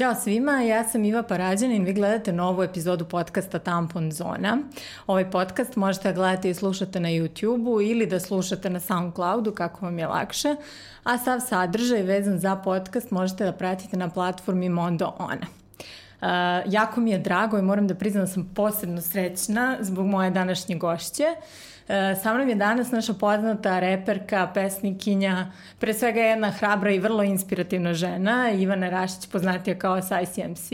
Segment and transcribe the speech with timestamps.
[0.00, 4.58] Ćao svima, ja sam Iva Parađanin, vi gledate novu epizodu podcasta Tampon Zona.
[5.06, 9.84] Ovaj podcast možete da gledati i slušate na YouTube-u ili da slušate na Soundcloudu kako
[9.84, 10.56] vam je lakše,
[11.04, 15.59] a sav sadržaj vezan za podcast možete da pratite na platformi Mondo Ona.
[16.20, 16.28] Uh,
[16.72, 20.76] jako mi je drago i moram da priznam da sam posebno srećna zbog moje današnje
[20.76, 21.24] gošće.
[21.90, 27.22] E, sa mnom je danas naša poznata reperka, pesnikinja, pre svega jedna hrabra i vrlo
[27.22, 30.70] inspirativna žena, Ivana Rašić, poznatija kao SICMC.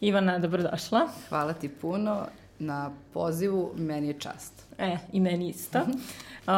[0.00, 1.08] Ivana, dobrodošla.
[1.28, 2.26] Hvala ti puno
[2.58, 4.52] na pozivu, meni je čast.
[4.82, 5.78] E, i meni isto.
[5.78, 6.52] Uh,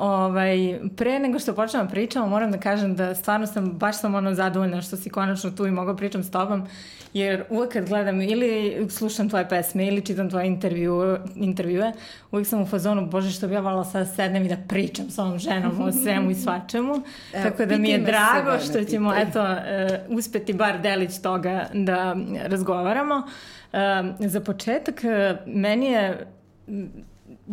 [0.00, 4.14] ovaj, pre nego što počnemo da pričamo, moram da kažem da stvarno sam, baš sam
[4.14, 6.66] ono zadovoljna što si konačno tu i mogu da pričam s tobom,
[7.12, 11.92] jer uvek kad gledam ili slušam tvoje pesme ili čitam tvoje intervju, intervjue,
[12.32, 15.18] uvek sam u fazonu, bože što bi ja vala sad sednem i da pričam s
[15.18, 16.94] ovom ženom o svemu i svačemu.
[17.32, 22.16] Evo, Tako da mi je drago što ćemo, eto, uh, uspeti bar delić toga da
[22.44, 23.16] razgovaramo.
[23.16, 23.78] Uh,
[24.18, 26.26] za početak, uh, meni je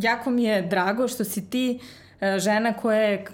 [0.01, 1.79] jako mi je drago što si ti
[2.21, 3.25] e, žena koja je,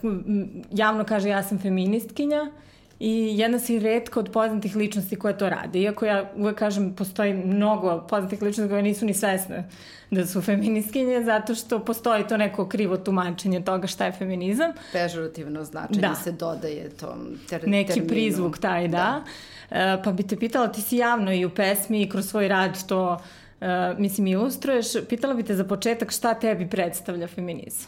[0.72, 2.52] javno kaže ja sam feministkinja
[3.00, 5.80] i jedna si redka od poznatih ličnosti koja to rade.
[5.80, 9.69] Iako ja uvek kažem, postoji mnogo poznatih ličnosti koje nisu ni svesne
[10.11, 14.72] da su feministkinje, zato što postoji to neko krivo tumačenje toga šta je feminizam.
[14.91, 16.16] Pežurativno značenje da.
[16.16, 18.09] se dodaje tom ter Neki terminu.
[18.09, 18.97] prizvuk taj, da.
[18.97, 19.23] da.
[19.80, 22.88] E, pa bi te pitala, ti si javno i u pesmi i kroz svoj rad
[22.88, 27.88] to uh, uh, mislim, ilustruješ, pitala bi te za početak šta tebi predstavlja feminizam?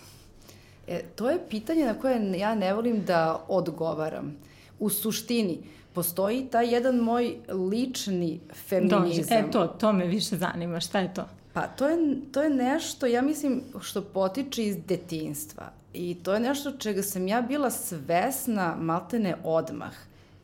[0.88, 4.36] E, to je pitanje na koje ja ne volim da odgovaram.
[4.80, 5.60] U suštini,
[5.94, 7.36] postoji taj jedan moj
[7.72, 9.04] lični feminizam.
[9.04, 11.26] Dođe, e to, to me više zanima, šta je to?
[11.54, 11.98] Pa to je,
[12.32, 15.72] to je nešto, ja mislim, što potiče iz detinstva.
[15.94, 19.94] I to je nešto čega sam ja bila svesna maltene odmah.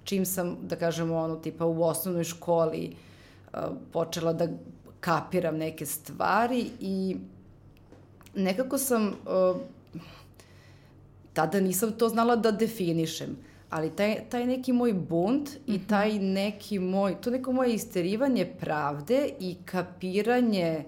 [0.03, 2.95] Čim sam, da kažemo, ono, tipa u osnovnoj školi
[3.53, 3.59] uh,
[3.91, 4.47] počela da
[5.01, 7.17] kapiram neke stvari i
[8.35, 9.57] nekako sam uh,
[11.33, 13.37] tada nisam to znala da definišem
[13.69, 15.75] ali taj, taj neki moj bunt mm -hmm.
[15.75, 15.87] i mhm.
[15.87, 20.83] taj neki moj, to neko moje isterivanje pravde i kapiranje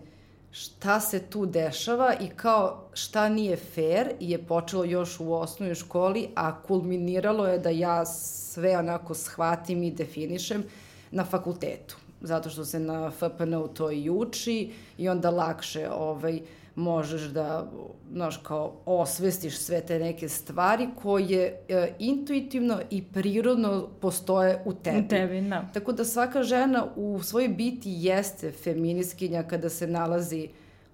[0.51, 6.27] šta se tu dešava i kao šta nije fair je počelo još u osnovnoj školi,
[6.35, 10.63] a kulminiralo je da ja sve onako shvatim i definišem
[11.11, 16.41] na fakultetu zato što se na FPN-u to i uči i onda lakše ovaj,
[16.75, 17.71] možeš da,
[18.11, 25.05] znaš, kao osvestiš sve te neke stvari koje e, intuitivno i prirodno postoje u tebi.
[25.05, 25.69] U tebi, da.
[25.73, 30.49] Tako da svaka žena u svojoj biti jeste feminiskinja kada se nalazi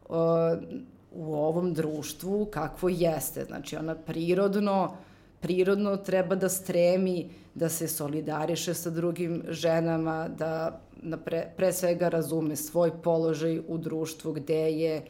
[0.09, 0.15] uh,
[1.11, 3.43] u ovom društvu kakvo jeste.
[3.43, 4.95] Znači, ona prirodno,
[5.39, 12.09] prirodno treba da stremi da se solidariše sa drugim ženama, da na pre, pre svega
[12.09, 15.03] razume svoj položaj u društvu gde je e,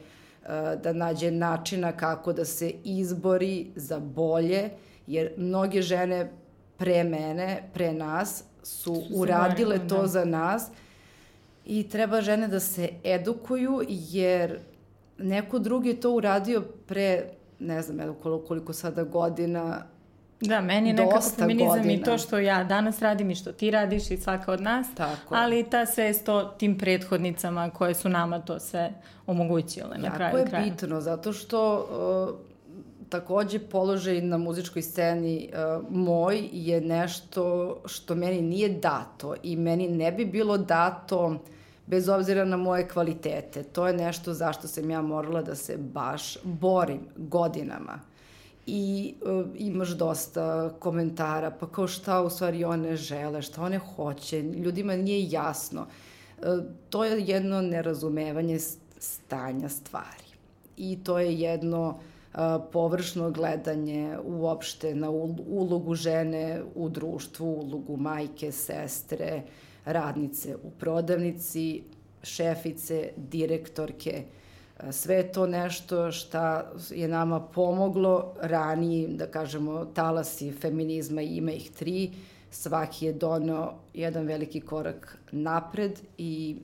[0.82, 4.70] da nađe načina kako da se izbori za bolje,
[5.06, 6.32] jer mnoge žene
[6.76, 10.06] pre mene, pre nas, su uradile to da.
[10.06, 10.68] za nas
[11.66, 14.58] i treba žene da se edukuju, jer
[15.18, 17.24] neko drugi je to uradio pre,
[17.58, 18.14] ne znam,
[18.48, 19.86] koliko sada godina,
[20.40, 21.92] Da, meni je nekako feminizam godina.
[21.92, 25.34] i to što ja danas radim i što ti radiš i svaka od nas, Tako.
[25.34, 28.92] ali ta svest o tim prethodnicama koje su nama to sve
[29.26, 30.44] omogućile na kraju kraja.
[30.44, 31.88] Jako je bitno, zato što
[32.32, 32.38] uh,
[33.08, 39.88] takođe položaj na muzičkoj sceni uh, moj je nešto što meni nije dato i meni
[39.88, 41.38] ne bi bilo dato
[41.86, 43.62] bez obzira na moje kvalitete.
[43.62, 48.09] To je nešto zašto sam ja morala da se baš borim godinama
[48.66, 54.42] i uh, imaš dosta komentara, pa kao šta u stvari one žele, šta one hoće,
[54.42, 55.80] ljudima nije jasno.
[55.80, 56.46] Uh,
[56.90, 58.58] to je jedno nerazumevanje
[58.98, 60.30] stanja stvari.
[60.76, 62.40] I to je jedno uh,
[62.72, 65.10] površno gledanje uopšte na
[65.46, 69.42] ulogu žene u društvu, ulogu majke, sestre,
[69.84, 71.82] radnice u prodavnici,
[72.22, 74.39] šefice, direktorke, uh,
[74.90, 81.70] Sve je to nešto šta je nama pomoglo raniji, da kažemo, talasi feminizma, ima ih
[81.70, 82.10] tri,
[82.50, 86.56] svaki je donio jedan veliki korak napred i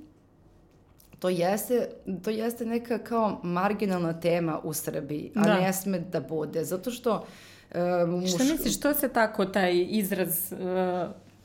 [1.18, 1.88] to jeste,
[2.24, 5.60] to jeste neka kao marginalna tema u Srbiji, a da.
[5.60, 7.24] ne sme da bude, zato što...
[7.74, 8.34] Uh, muš...
[8.34, 10.58] Šta misliš, što se tako taj izraz uh,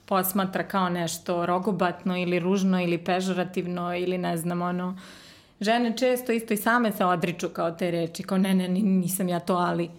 [0.06, 4.88] posmatra kao nešto rogobatno ili ružno ili pežorativno ili ne znam, ono...
[4.88, 5.21] Uh,
[5.62, 9.40] žene često isto i same se odriču kao te reči, kao ne, ne, nisam ja
[9.40, 9.90] to, ali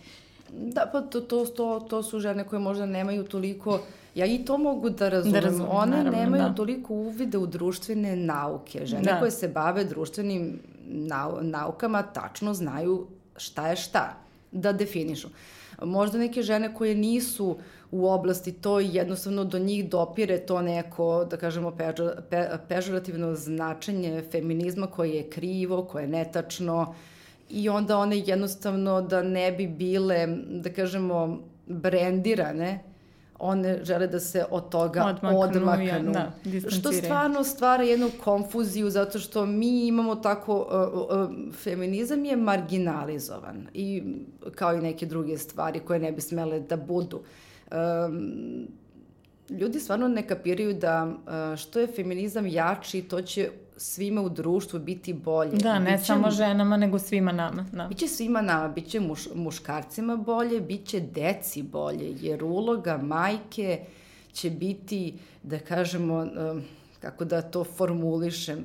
[0.53, 3.81] Da, pa to, to, to, to su žene koje možda nemaju toliko,
[4.15, 6.55] ja i to mogu da razumem, Da razumem, one naravno, nemaju da.
[6.55, 8.87] toliko uvide u društvene nauke.
[8.87, 9.19] Žene Da.
[9.19, 13.07] koje se bave društvenim nau, naukama tačno znaju
[13.37, 14.17] šta je šta,
[14.53, 15.29] da definišu.
[15.83, 17.57] Možda neke žene koje nisu
[17.93, 23.35] u oblasti to i jednostavno do njih dopire to neko, da kažemo, pežo, pe, pežorativno
[23.35, 26.95] značenje feminizma koje je krivo, koje je netačno
[27.51, 32.81] i onda one jednostavno da ne bi bile, da kažemo, brendirane,
[33.39, 35.85] one žele da se od toga Odmaknu, odmaknu.
[35.85, 36.33] ja, da,
[36.71, 43.67] što stvarno stvara jednu konfuziju zato što mi imamo tako, uh, uh, feminizam je marginalizovan
[43.75, 44.03] i
[44.55, 47.21] kao i neke druge stvari koje ne bi smele da budu.
[47.73, 48.69] Um,
[49.51, 54.81] ljudi stvarno ne kapiraju da uh, što je feminizam jači, to će svima u društvu
[54.81, 55.51] biti bolje.
[55.57, 57.67] Da, ne Biće- samo ženama, nego svima nama.
[57.73, 57.87] Da.
[57.89, 63.81] Biće svima nama, biće muš, muškarcima bolje, biće deci bolje, jer uloga majke
[64.33, 66.27] će biti, da kažemo,
[67.01, 68.65] kako da to formulišem,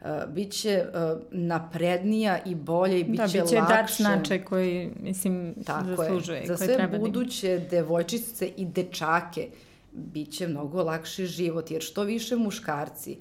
[0.00, 4.02] uh, biće uh, naprednija i bolje i biće da, biće dat lakše.
[4.02, 6.40] značaj koji, mislim, Tako zaslužuje.
[6.40, 6.46] je.
[6.46, 9.48] Za koji sve treba da buduće devojčice i dečake
[9.92, 13.16] biće mnogo lakši život, jer što više muškarci,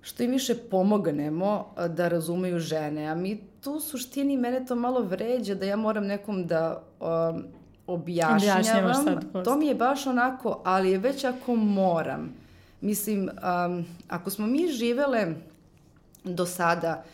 [0.00, 4.74] što im više pomognemo a, da razumeju žene, a mi tu u suštini mene to
[4.74, 7.44] malo vređa da ja moram nekom da um,
[7.86, 8.94] objašnjavam.
[8.94, 12.34] Sad to mi je baš onako, ali je već ako moram.
[12.80, 13.20] Mislim,
[13.66, 15.34] um, ako smo mi živele
[16.34, 17.04] do sada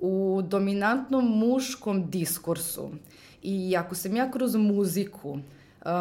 [0.00, 2.90] u dominantnom muškom diskursu
[3.42, 5.38] i ako sam ja kroz muziku uh,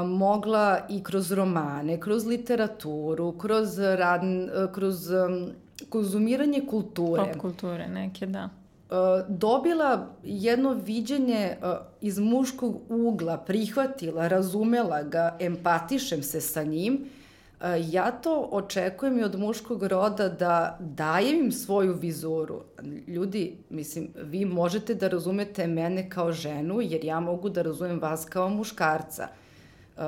[0.08, 5.50] mogla i kroz romane, kroz literaturu, kroz, rad, uh, kroz um,
[5.90, 8.50] konzumiranje kulture, Pop kulture neke, da.
[8.90, 11.58] uh, dobila jedno viđenje
[12.02, 17.06] iz muškog ugla, prihvatila, razumela ga, empatišem se sa njim,
[17.68, 22.62] ja to očekujem i od muškog roda da dajem im svoju vizuru.
[23.08, 28.26] Ljudi, mislim, vi možete da razumete mene kao ženu, jer ja mogu da razumem vas
[28.26, 29.28] kao muškarca.
[29.98, 30.04] Uh,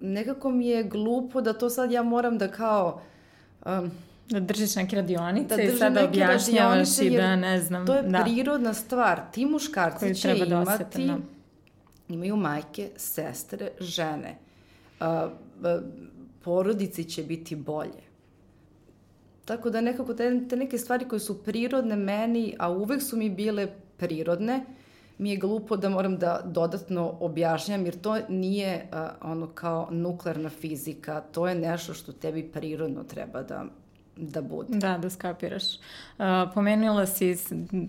[0.00, 3.00] nekako mi je glupo da to sad ja moram da kao...
[3.66, 3.90] Um,
[4.30, 7.86] Da držiš neke radionice da i sada neke objašnjavaš i da ne znam.
[7.86, 8.22] To je da.
[8.24, 9.20] prirodna stvar.
[9.32, 11.16] Ti muškarci Koju će treba da imati, da.
[12.08, 14.38] imaju majke, sestre, žene.
[15.00, 15.82] Uh, uh,
[16.44, 18.02] porodici će biti bolje.
[19.44, 23.30] Tako da nekako te, te neke stvari koje su prirodne meni, a uvek su mi
[23.30, 24.64] bile prirodne,
[25.18, 30.48] mi je glupo da moram da dodatno objašnjam, jer to nije uh, ono kao nuklearna
[30.48, 33.64] fizika, to je nešto što tebi prirodno treba da,
[34.16, 34.78] da bude.
[34.78, 35.64] Da, da skapiraš.
[35.74, 36.24] Uh,
[36.54, 37.36] pomenula si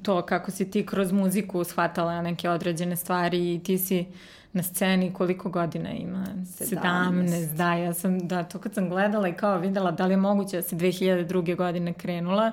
[0.03, 4.05] to kako si ti kroz muziku shvatala neke određene stvari i ti si
[4.53, 6.25] na sceni koliko godina ima?
[6.59, 6.79] 17.
[6.81, 10.17] 17, da, ja sam, da, to kad sam gledala i kao videla da li je
[10.17, 11.55] moguće da si 2002.
[11.55, 12.51] godine krenula,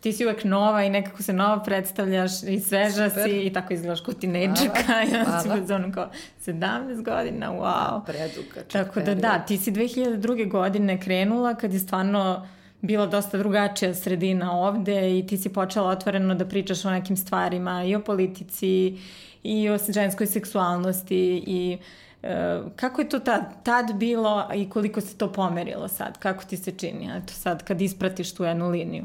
[0.00, 3.24] ti si uvek nova i nekako se nova predstavljaš i sveža Super.
[3.24, 6.10] si i tako izgledaš kao tinejdžerka onda si u zonu kao
[6.46, 8.04] 17 godina, wow.
[8.06, 9.22] Predugačak Tako da period.
[9.22, 10.50] da, ti si 2002.
[10.50, 12.46] godine krenula kad je stvarno
[12.82, 17.84] bila dosta drugačija sredina ovde i ti si počela otvoreno da pričaš o nekim stvarima
[17.84, 18.98] i o politici
[19.42, 21.78] i o ženskoj seksualnosti i
[22.22, 26.18] e, kako je to tad, tad bilo i koliko se to pomerilo sad?
[26.18, 27.10] Kako ti se čini?
[27.16, 29.04] Eto sad kad ispratiš tu jednu liniju.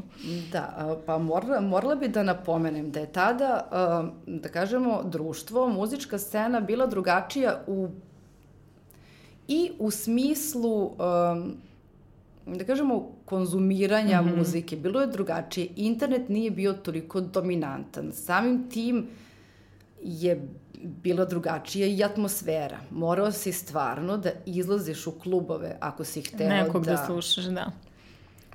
[0.52, 3.68] Da, pa morala, morala bi da napomenem da je tada,
[4.26, 7.88] da kažemo, društvo, muzička scena bila drugačija u
[9.48, 11.56] i u smislu um,
[12.56, 14.36] da kažemo konzumiranja mm -hmm.
[14.36, 19.06] muzike bilo je drugačije internet nije bio toliko dominantan samim tim
[20.02, 20.48] je
[20.82, 26.84] bila drugačija i atmosfera morao si stvarno da izlaziš u klubove ako si hteo Nekog
[26.84, 26.90] da...
[26.90, 27.70] da da slušaš, da.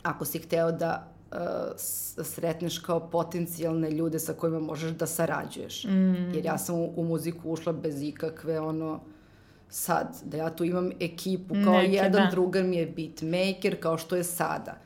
[0.03, 1.38] ako si hteo da uh,
[2.23, 5.83] sretneš kao potencijalne ljude sa kojima možeš da sarađuješ.
[5.83, 6.33] Mm.
[6.35, 9.01] Jer ja sam u, u muziku ušla bez ikakve ono
[9.74, 12.30] sad, da ja tu imam ekipu, kao Neke, jedan da.
[12.32, 14.77] drugar mi je beatmaker, kao što je sada.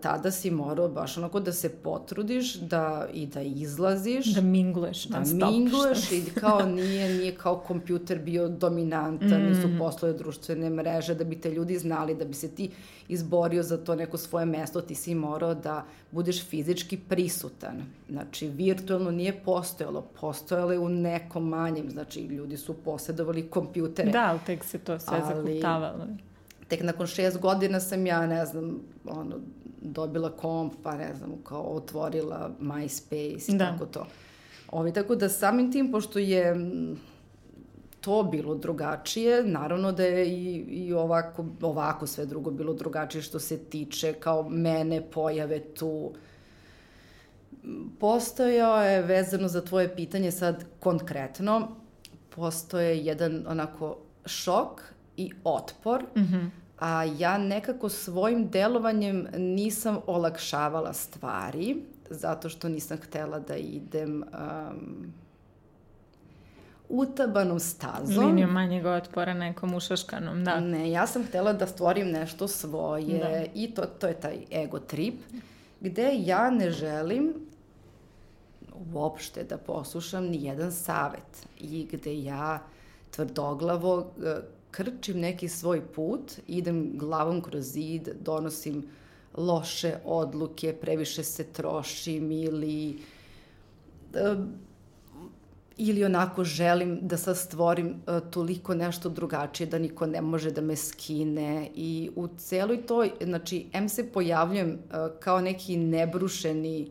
[0.00, 5.24] Tada si morao baš onako da se potrudiš da, i da izlaziš Da mingluješ da
[5.24, 5.50] stop.
[5.50, 9.48] mingluješ i kao nije, nije kao kompjuter bio dominantan, mm.
[9.48, 12.70] nisu postojale društvene mreže da bi te ljudi znali, da bi se ti
[13.08, 17.82] izborio za to neko svoje mesto, ti si morao da budeš fizički prisutan.
[18.10, 24.10] Znači, virtualno nije postojalo, postojalo je u nekom manjem, znači ljudi su posjedovali kompjutere.
[24.10, 26.06] Da, ali tek se to sve Ali- zakutavalo.
[26.74, 29.36] Tek nakon šest godina sam ja, ne znam, ono,
[29.80, 33.70] dobila komp, pa ne znam, kao otvorila MySpace i Da.
[33.70, 34.06] tako to.
[34.70, 36.56] Ovi, tako da samim tim, pošto je
[38.00, 43.38] to bilo drugačije, naravno da je i, i ovako, ovako sve drugo bilo drugačije što
[43.38, 46.12] se tiče kao mene, pojave tu.
[48.00, 51.68] Postojao je, vezano za tvoje pitanje sad konkretno,
[52.36, 54.82] postoje jedan onako šok
[55.16, 56.63] i otpor, mm -hmm.
[56.78, 61.76] A ja nekako svojim delovanjem nisam olakšavala stvari,
[62.10, 65.12] zato što nisam htela da idem um,
[66.88, 68.26] utabanom stazom.
[68.26, 70.60] Linijom manjeg otpora nekom ušaškanom, da.
[70.60, 73.44] Ne, ja sam htela da stvorim nešto svoje da.
[73.54, 75.14] i to, to je taj ego trip,
[75.80, 77.34] gde ja ne želim
[78.92, 82.62] uopšte da poslušam ni jedan savet i gde ja
[83.10, 84.10] tvrdoglavo
[84.74, 88.82] krčim neki svoj put, idem glavom kroz zid, donosim
[89.36, 92.98] loše odluke, previše se trošim ili
[94.14, 94.34] e,
[95.76, 100.60] ili onako želim da sad stvorim uh, toliko nešto drugačije da niko ne može da
[100.60, 101.70] me skine.
[101.74, 106.90] I u celoj toj, znači, M se pojavljujem uh, kao neki nebrušeni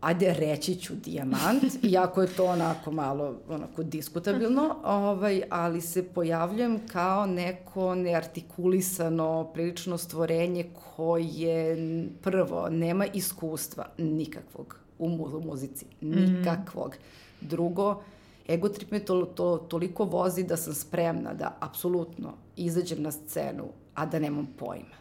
[0.00, 6.80] ajde reći ću dijamant, iako je to onako malo onako diskutabilno, ovaj, ali se pojavljujem
[6.86, 11.76] kao neko neartikulisano prilično stvorenje koje
[12.22, 15.08] prvo nema iskustva nikakvog u
[15.44, 16.90] muzici, nikakvog.
[16.90, 17.48] Mm.
[17.48, 18.02] Drugo,
[18.48, 23.64] egotrip me to, to, toliko vozi da sam spremna da apsolutno izađem na scenu,
[23.94, 24.96] a da nemam pojma.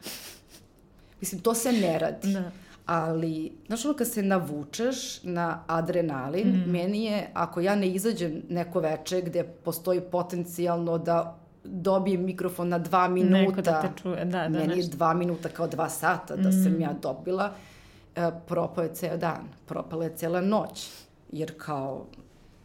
[1.22, 2.34] Mislim, to se ne radi.
[2.34, 2.52] Da.
[2.92, 6.72] Ali, znaš ono kad se navučeš na adrenalin, mm.
[6.72, 12.80] meni je, ako ja ne izađem neko veče gde postoji potencijalno da dobijem mikrofon na
[12.80, 14.50] dva minuta, Neko da te čuje, da, da.
[14.50, 14.82] Meni nešto.
[14.82, 16.64] je dva minuta kao dva sata da mm.
[16.64, 17.52] sam ja dobila,
[18.16, 20.90] e, propao je ceo dan, propala je cela noć,
[21.32, 22.06] jer kao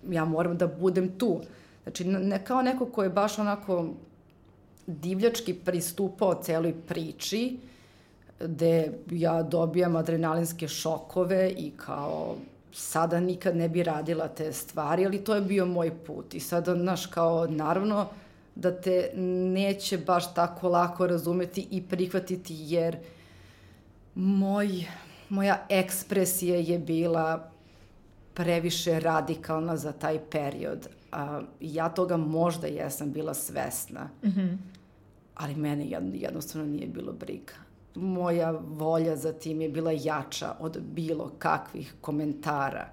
[0.08, 1.40] ja moram da budem tu.
[1.82, 3.88] Znači, ne kao neko ko je baš onako
[4.86, 7.58] divljački pristupao celoj priči,
[8.40, 12.36] gde ja dobijam adrenalinske šokove i kao
[12.72, 16.34] sada nikad ne bi radila te stvari, ali to je bio moj put.
[16.34, 18.06] I sada, znaš, kao, naravno,
[18.54, 19.10] da te
[19.54, 22.96] neće baš tako lako razumeti i prihvatiti, jer
[24.14, 24.84] moj,
[25.28, 27.50] moja ekspresija je bila
[28.34, 30.88] previše radikalna za taj period.
[31.12, 34.56] A, ja toga možda jesam bila svesna, mm -hmm.
[35.34, 37.63] ali mene jednostavno nije bilo briga.
[37.94, 42.88] Moja volja za tim je bila jača od bilo kakvih komentara.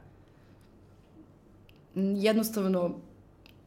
[1.95, 2.89] Jednostavno,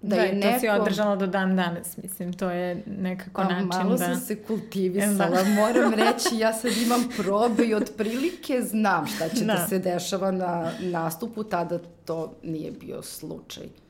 [0.03, 0.53] da, da je neko...
[0.53, 3.77] to si održala do dan danas, mislim, to je nekako pa, način da...
[3.85, 5.45] Malo sam se kultivisala, da.
[5.45, 9.55] moram reći, ja sad imam probe i otprilike znam šta će da.
[9.55, 13.84] da se dešava na nastupu, tada to nije bio slučaj.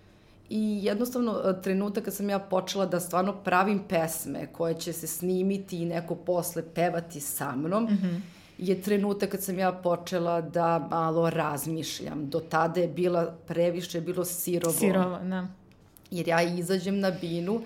[0.56, 5.06] I jednostavno, e, trenutak kad sam ja počela da stvarno pravim pesme koje će se
[5.06, 8.20] snimiti i neko posle pevati sa mnom, mm -hmm
[8.58, 12.30] je trenutak kad sam ja počela da malo razmišljam.
[12.30, 14.72] Do tada je bila previše, bilo sirovo.
[14.72, 15.46] Sirovo, da
[16.10, 17.60] jer ja izađem na binu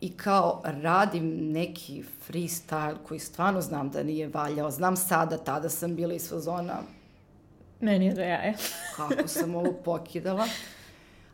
[0.00, 4.70] i kao radim neki freestyle koji stvarno znam da nije valjao.
[4.70, 6.78] Znam sada, tada sam bila iz fazona.
[7.80, 8.54] Meni je da ja je.
[8.96, 10.46] kako sam ovo pokidala.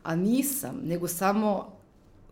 [0.02, 1.72] A nisam, nego samo,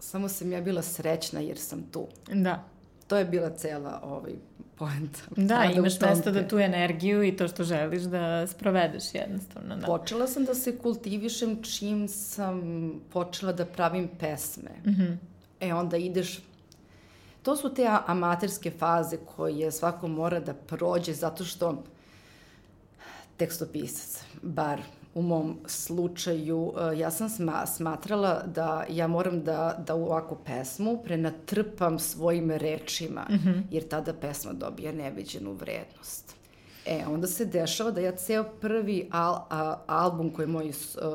[0.01, 2.07] samo sam ja bila srećna jer sam tu.
[2.33, 2.65] Da.
[3.07, 4.33] To je bila cela ovaj,
[4.77, 5.21] poenta.
[5.37, 9.77] Da, Sada imaš mesto da tu energiju i to što želiš da sprovedeš jednostavno.
[9.77, 9.87] Da.
[9.87, 12.63] Počela sam da se kultivišem čim sam
[13.13, 14.71] počela da pravim pesme.
[14.87, 15.17] Mm -hmm.
[15.61, 16.43] E, onda ideš...
[17.43, 21.85] To su te amaterske faze koje svako mora da prođe zato što
[23.37, 24.81] tekstopisac, bar
[25.19, 30.39] u mom slučaju, e, ja sam sma, smatrala da ja moram da, da u ovakvu
[30.45, 33.63] pesmu prenatrpam svojim rečima, mm -hmm.
[33.71, 36.38] jer tada pesma dobija neviđenu vrednost.
[36.91, 40.73] E, onda se dešava da ja ceo prvi al, a, album koji je moj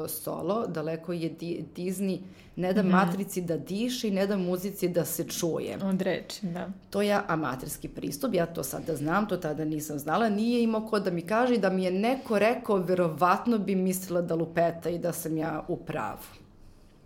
[0.07, 2.19] solo, daleko je di, Disney,
[2.55, 2.91] ne da mm -hmm.
[2.91, 5.77] matrici da diše i ne da muzici da se čuje.
[5.83, 6.69] Od reči, da.
[6.89, 10.99] To je amaterski pristup, ja to sada znam, to tada nisam znala, nije imao ko
[10.99, 15.13] da mi kaže da mi je neko rekao, verovatno bi mislila da lupeta i da
[15.13, 16.43] sam ja u pravu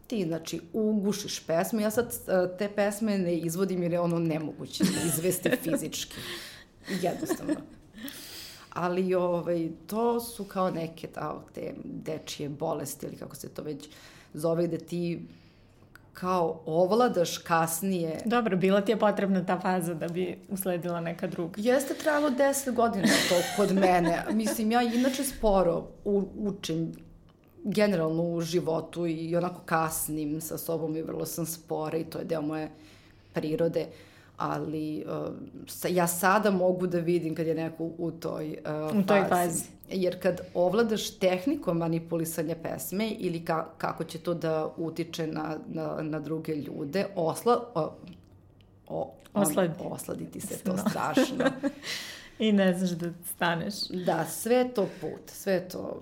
[0.08, 1.80] ti, znači, ugušiš pesmu.
[1.80, 6.16] Ja sad e, te pesme ne izvodim jer je ono nemoguće da izvesti fizički.
[7.02, 7.56] Jednostavno
[8.78, 13.90] ali ovaj, to su kao neke ta, te dečije bolesti ili kako se to već
[14.34, 15.22] zove, gde ti
[16.14, 18.22] kao ovladaš kasnije.
[18.26, 21.62] Dobro, bila ti je potrebna ta faza da bi usledila neka druga.
[21.62, 24.24] Jeste trebalo 10 godina to kod mene.
[24.32, 26.92] Mislim, ja inače sporo u, učim
[27.64, 32.26] generalno u životu i onako kasnim sa sobom i vrlo sam spora i to je
[32.26, 32.72] deo moje
[33.34, 33.86] prirode
[34.38, 35.34] ali uh,
[35.68, 38.58] sa, ja sada mogu da vidim kad je neko u toj
[38.92, 39.64] uh, U toj fazi.
[39.90, 45.98] Jer kad ovladaš tehnikom manipulisanja pesme ili ka, kako će to da utiče na, na,
[46.02, 47.92] na druge ljude, osla, o,
[48.88, 49.74] o, Osladi.
[49.80, 51.46] osladiti se to strašno.
[52.40, 53.74] I ne znaš da staneš.
[54.06, 55.98] Da, sve to put, sve to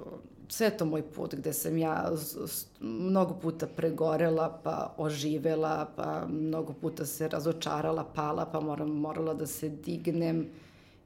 [0.49, 2.11] sve to moj put gde sam ja
[2.79, 9.47] mnogo puta pregorela, pa oživela, pa mnogo puta se razočarala, pala, pa moram, morala da
[9.47, 10.47] se dignem.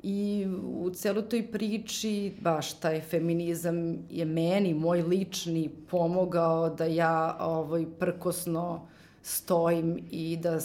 [0.03, 7.37] I u celoj toj priči, baš taj feminizam je meni, moj lični, pomogao da ja
[7.39, 8.87] ovaj, prkosno
[9.23, 10.59] stojim i da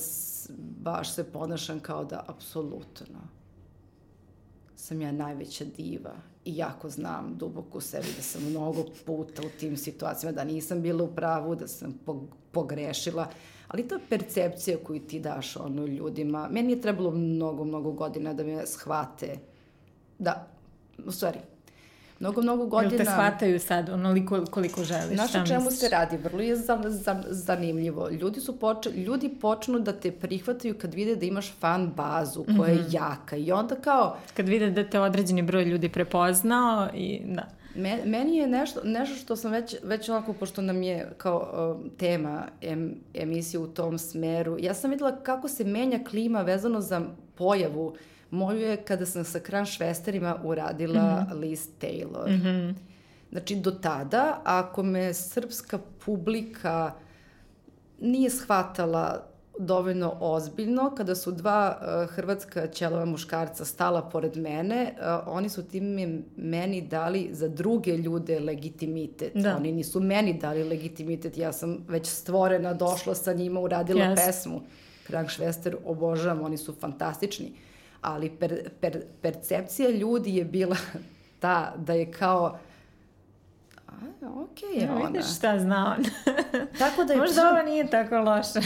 [0.58, 3.33] baš se ponašam kao da apsolutno
[4.84, 6.14] sam ja najveća diva
[6.44, 10.82] i jako znam duboko u sebi da sam mnogo puta u tim situacijama, da nisam
[10.82, 12.00] bila u pravu, da sam
[12.52, 13.30] pogrešila,
[13.68, 16.48] ali je percepcija koju ti daš ono ljudima.
[16.50, 19.38] Meni je trebalo mnogo, mnogo godina da me shvate
[20.18, 20.48] da,
[21.06, 21.38] u stvari,
[22.24, 22.92] mnogo, mnogo godina...
[22.92, 25.14] Jel te shvataju sad onoliko koliko želiš?
[25.14, 26.16] Znaš o čemu se radi?
[26.16, 28.08] Vrlo je za, za, zanimljivo.
[28.10, 32.54] Ljudi, su poč, ljudi počnu da te prihvataju kad vide da imaš fan bazu koja
[32.54, 32.68] mm -hmm.
[32.68, 32.88] je mhm.
[32.90, 34.16] jaka i onda kao...
[34.36, 37.48] Kad vide da te određeni broj ljudi prepoznao i da.
[38.04, 42.46] Meni je nešto, nešto što sam već, već onako, pošto nam je kao uh, tema
[42.60, 47.02] em, emisije u tom smeru, ja sam videla kako se menja klima vezano za
[47.34, 47.94] pojavu uh,
[48.34, 51.40] Moju je kada sam sa Kran Švesterima uradila mm -hmm.
[51.40, 52.28] Liz Taylor.
[52.28, 52.74] Mm -hmm.
[53.30, 56.92] Znači, do tada, ako me srpska publika
[58.00, 59.26] nije shvatala
[59.58, 65.62] dovoljno ozbiljno, kada su dva uh, hrvatska ćelova muškarca stala pored mene, uh, oni su
[65.62, 69.32] tim meni dali za druge ljude legitimitet.
[69.34, 69.56] Da.
[69.56, 74.26] Oni nisu meni dali legitimitet, ja sam već stvorena, došla sa njima, uradila yes.
[74.26, 74.60] pesmu.
[75.06, 77.46] Krank Švester obožavam, oni su fantastični.
[77.46, 77.73] Uh,
[78.04, 80.76] ali per, per, percepcija ljudi je bila
[81.40, 82.58] ta da je kao
[83.86, 85.06] a, ok je ja, ona.
[85.06, 86.04] Vidiš šta zna on.
[86.78, 87.18] tako da je...
[87.18, 88.60] Možda ovo nije tako loše.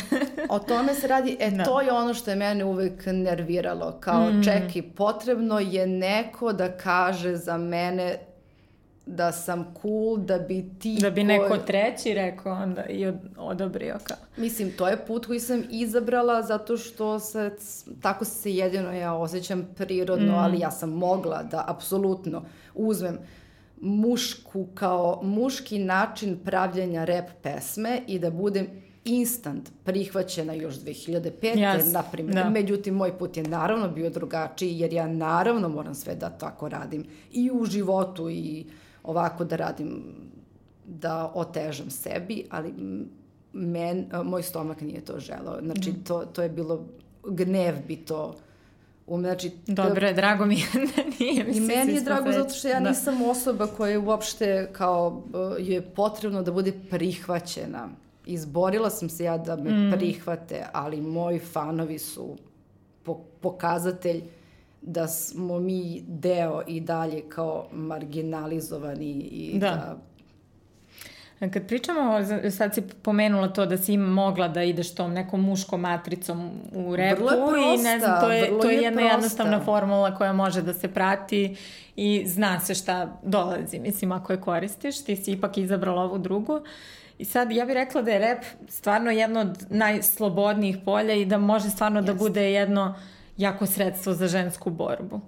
[0.49, 1.57] o tome se radi, e no.
[1.57, 1.65] Da.
[1.65, 4.43] to je ono što je mene uvek nerviralo, kao mm.
[4.45, 8.19] čeki, potrebno je neko da kaže za mene
[9.09, 10.99] da sam cool, da bi ti...
[11.01, 14.17] Da bi neko treći rekao onda i odobrio kao.
[14.37, 17.51] Mislim, to je put koji sam izabrala zato što se,
[18.03, 20.39] tako se jedino ja osjećam prirodno, mm.
[20.39, 22.45] ali ja sam mogla da apsolutno
[22.75, 23.19] uzmem
[23.81, 28.67] mušku kao muški način pravljenja rap pesme i da budem
[29.05, 31.33] instant prihvaćena još 2005.
[31.41, 32.35] Yes, na primjer.
[32.35, 32.51] Da.
[32.51, 37.07] Međutim, moj put je naravno bio drugačiji jer ja naravno moram sve da tako radim
[37.33, 38.67] i u životu i
[39.09, 40.03] ovako da radim,
[40.87, 42.75] da otežam sebi, ali
[43.53, 45.61] men, moj stomak nije to želao.
[45.63, 46.05] Znači, mm.
[46.05, 46.85] to, to je bilo,
[47.25, 48.35] gnev bi to
[49.09, 50.67] Um, znači, Dobre, drago mi je
[50.97, 51.47] da nije.
[51.57, 52.89] I meni je drago zato što ja da.
[52.89, 55.23] nisam osoba koja je uopšte kao
[55.59, 57.89] je potrebno da bude prihvaćena.
[58.27, 59.93] Izborila sam se ja da me mm.
[59.93, 62.37] prihvate, ali moji fanovi su
[63.03, 64.23] po, pokazatelj
[64.89, 69.99] da smo mi deo i dalje kao marginalizovani i da, da
[71.53, 72.13] Kad pričamo,
[72.51, 77.23] sad si pomenula to da si mogla da ideš tom nekom muškom matricom u repu
[77.23, 79.15] prosta, i ne znam, to je, to je, je jedna prosta.
[79.15, 81.57] jednostavna formula koja može da se prati
[81.97, 86.61] i zna se šta dolazi, mislim, ako je koristiš, ti si ipak izabrala ovu drugu.
[87.19, 91.39] I sad ja bih rekla da je rep stvarno jedno od najslobodnijih polja i da
[91.39, 92.05] može stvarno yes.
[92.05, 95.21] da bude jedno uh, jako sredstvo za žensku borbu.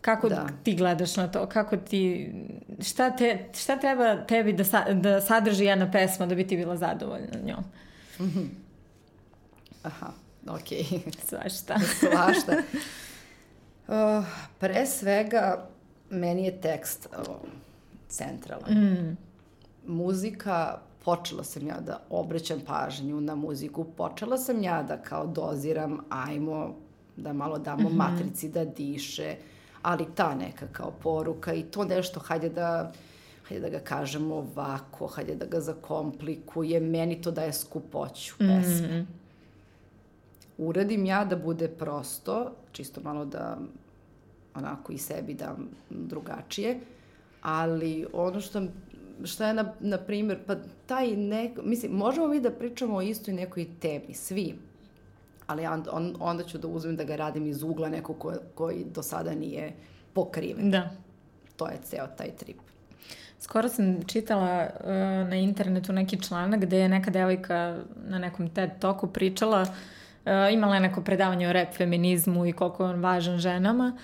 [0.00, 0.46] Kako da.
[0.62, 1.46] ti gledaš na to?
[1.46, 2.32] Kako ti,
[2.80, 6.76] šta, te, šta treba tebi da, sa, da sadrži jedna pesma da bi ti bila
[6.76, 7.64] zadovoljna njom?
[8.20, 8.48] Mm -hmm.
[9.82, 10.12] Aha,
[10.48, 10.82] okej.
[10.82, 11.00] Okay.
[11.28, 11.78] Svašta.
[12.00, 12.52] Svašta.
[13.88, 14.24] Uh,
[14.58, 15.68] pre svega,
[16.10, 17.34] meni je tekst uh,
[18.08, 18.72] centralan.
[18.72, 19.16] Mm.
[19.86, 26.00] Muzika, počela sam ja da obraćam pažnju na muziku, počela sam ja da kao doziram,
[26.10, 26.76] ajmo
[27.16, 27.96] da malo damo mm -hmm.
[27.96, 29.36] matrici da diše,
[29.82, 32.92] ali ta neka kao poruka i to nešto, hajde da
[33.48, 38.88] hajde da ga kažemo ovako, hajde da ga zakomplikuje, meni to daje skupoću pesme.
[38.88, 39.04] Mm -hmm.
[40.58, 43.58] Uradim ja da bude prosto, čisto malo da
[44.54, 46.80] onako i sebi dam drugačije,
[47.42, 48.62] ali ono što
[49.24, 53.34] šta je na, na primjer, pa taj neko, mislim, možemo mi da pričamo o istoj
[53.34, 54.54] nekoj temi, svi,
[55.46, 58.84] ali on, on, onda ću da uzmem da ga radim iz ugla nekog ko, koji
[58.84, 59.72] do sada nije
[60.12, 60.70] pokriven.
[60.70, 60.90] Da.
[61.56, 62.56] To je ceo taj trip.
[63.40, 64.86] Skoro sam čitala uh,
[65.28, 70.74] na internetu neki članak gde je neka devojka na nekom TED Talku pričala, uh, imala
[70.74, 73.98] je neko predavanje o rap feminizmu i koliko je on važan ženama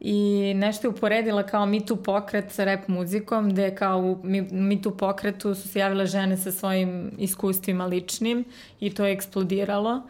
[0.00, 4.18] i nešto je uporedila kao Me Too pokret sa rap muzikom, gde kao u
[4.52, 8.44] Me Too pokretu su se javile žene sa svojim iskustvima ličnim
[8.80, 10.02] i to je eksplodiralo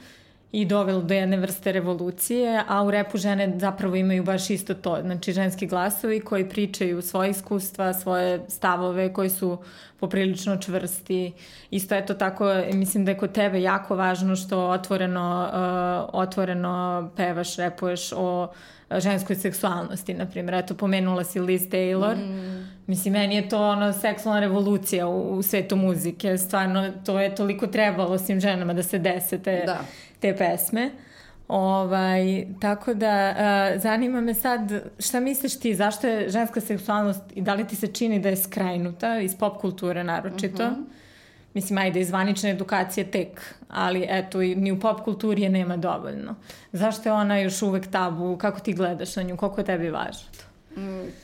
[0.54, 4.98] i dovelo do jedne vrste revolucije, a u repu žene zapravo imaju baš isto to,
[5.02, 9.58] znači ženski glasovi koji pričaju svoje iskustva, svoje stavove koji su
[10.00, 11.32] poprilično čvrsti.
[11.70, 17.10] Isto je to tako, mislim da je kod tebe jako važno što otvoreno, uh, otvoreno
[17.16, 18.48] pevaš, repuješ o
[18.98, 20.54] ženskoj seksualnosti, na primjer.
[20.54, 22.16] Eto, pomenula si Liz Taylor.
[22.16, 22.73] Mm.
[22.86, 26.38] Mislim, meni je to ono seksualna revolucija u, u svetu muzike.
[26.38, 29.80] Stvarno, to je toliko trebalo svim ženama da se dese te, da.
[30.20, 30.90] te pesme.
[31.48, 34.60] Ovaj, tako da, uh, zanima me sad,
[34.98, 38.36] šta misliš ti, zašto je ženska seksualnost i da li ti se čini da je
[38.36, 40.64] skrajnuta iz pop kulture naročito?
[40.64, 40.80] Uh mhm.
[40.80, 41.04] -huh
[41.54, 46.34] mislim, ajde, iz zvanične edukacije tek, ali eto, ni u pop kulturi je nema dovoljno.
[46.72, 48.36] Zašto je ona još uvek tabu?
[48.36, 49.36] Kako ti gledaš na nju?
[49.36, 50.28] Koliko je tebi važno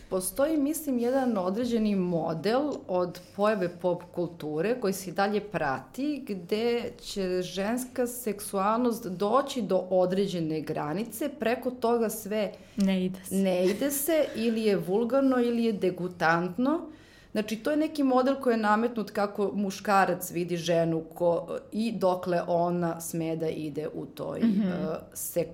[0.08, 7.42] postoji, mislim, jedan određeni model od pojave pop kulture koji se dalje prati, gde će
[7.42, 14.24] ženska seksualnost doći do određene granice, preko toga sve ne ide se, ne ide se
[14.34, 16.80] ili je vulgarno ili je degutantno
[17.32, 22.42] Znači, to je neki model koji je nametnut kako muškarac vidi ženu ko, i dokle
[22.46, 24.90] ona sme da ide u toj mm -hmm.
[24.90, 25.48] uh, sek...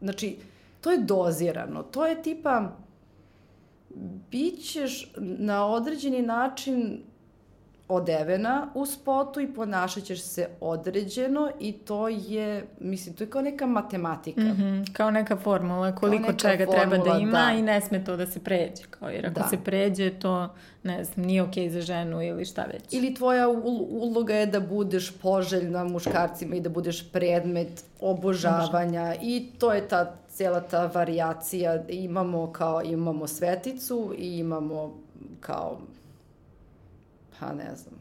[0.00, 0.36] Znači,
[0.80, 1.82] to je dozirano.
[1.82, 2.76] To je tipa,
[4.30, 7.02] bićeš na određeni način
[7.88, 13.42] odevena u spotu i ponašat ćeš se određeno i to je, mislim, to je kao
[13.42, 14.40] neka matematika.
[14.40, 17.52] Mm -hmm, kao neka formula, koliko neka čega formula, treba da ima da.
[17.52, 18.82] i ne sme to da se pređe.
[18.90, 19.48] Kao, jer ako da.
[19.48, 22.82] se pređe, to, ne znam, nije okej okay za ženu ili šta već.
[22.90, 23.48] Ili tvoja
[23.90, 30.16] uloga je da budeš poželjna muškarcima i da budeš predmet obožavanja i to je ta
[30.28, 31.82] cijela ta varijacija.
[31.88, 34.94] Imamo kao, imamo sveticu i imamo
[35.40, 35.78] kao
[37.40, 37.94] pa ne znam,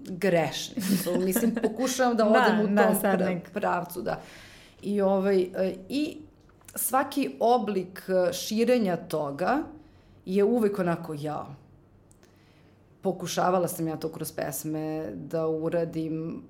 [0.00, 0.82] grešni.
[1.24, 4.20] Mislim, pokušavam da, da odem da, u tom da, pra, pravcu, da.
[4.82, 6.16] I, ovaj, e, I
[6.74, 9.58] svaki oblik e, širenja toga
[10.26, 11.46] je uvek onako ja.
[13.00, 16.42] Pokušavala sam ja to kroz pesme da uradim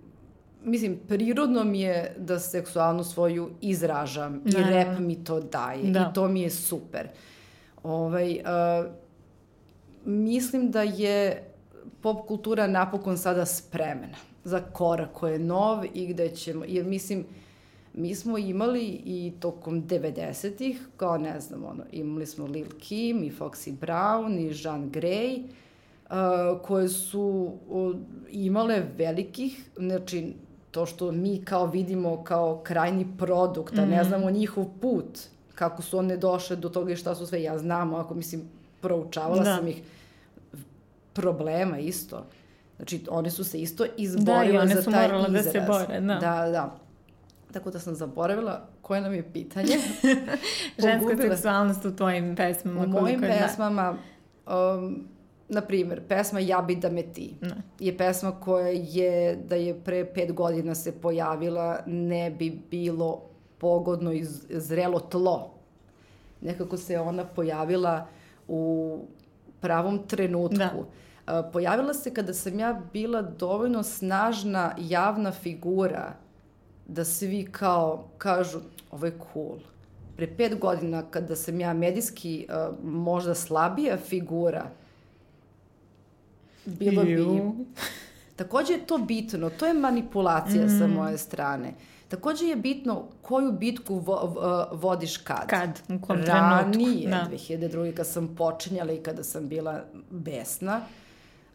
[0.65, 4.59] mislim, prirodno mi je da seksualnu svoju izražam i da.
[4.59, 6.01] rep mi to daje da.
[6.11, 7.09] i to mi je super.
[7.83, 8.91] Ovaj, uh,
[10.05, 11.45] mislim da je
[12.01, 17.25] pop kultura napokon sada spremena za korak koji je nov i gde ćemo, jer mislim,
[17.95, 23.33] mi smo imali i tokom 90-ih, kao ne znam, ono, imali smo Lil Kim i
[23.33, 27.97] Foxy Brown i Jean Grey, uh, koje su uh,
[28.31, 30.35] imale velikih, znači,
[30.71, 34.09] to što mi kao vidimo kao krajni produkt, a ne mhm.
[34.09, 35.19] znamo njihov put,
[35.55, 38.43] kako su one došle do toga i šta su sve, ja znam, ako mislim,
[38.85, 39.57] proučavala da.
[39.57, 39.83] sam ih,
[41.13, 42.27] problema isto.
[42.77, 45.11] Znači, one su se isto izborile da, za taj izraz.
[45.11, 46.15] Da, i one su da se bore, da.
[46.15, 46.77] Da, da.
[47.53, 49.73] Tako da sam zaboravila koje nam je pitanje.
[50.85, 52.85] Ženska seksualnost u tvojim pesmama.
[52.85, 53.97] U mojim pesmama,
[54.47, 55.09] um,
[55.49, 57.55] na primjer, pesma Ja bi da me ti ne.
[57.79, 63.23] je pesma koja je, da je pre pet godina se pojavila, ne bi bilo
[63.59, 65.55] pogodno i zrelo tlo.
[66.41, 68.07] Nekako se ona pojavila
[68.49, 68.99] u
[69.61, 70.85] pravom trenutku.
[71.27, 71.51] Da.
[71.53, 76.13] Pojavila se kada sam ja bila dovoljno snažna javna figura
[76.87, 78.59] da svi kao kažu
[78.91, 79.59] ovo je cool.
[80.17, 82.47] Pre pet godina kada sam ja medijski
[82.83, 84.65] možda slabija figura,
[86.65, 87.19] bilo bi...
[88.37, 90.79] Takođe je to bitno, to je manipulacija mm.
[90.79, 91.69] sa moje strane.
[91.69, 95.47] Uh, Takođe je bitno koju bitku vo, vodiš kad.
[95.47, 96.81] Kad, u kom trenutku.
[96.81, 97.27] Ranije, da.
[97.31, 97.95] 2002.
[97.95, 100.81] kad sam počinjala i kada sam bila besna,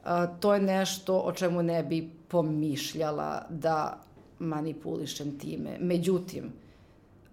[0.04, 4.00] a, to je nešto o čemu ne bi pomišljala da
[4.40, 5.78] manipulišem time.
[5.80, 6.52] Međutim,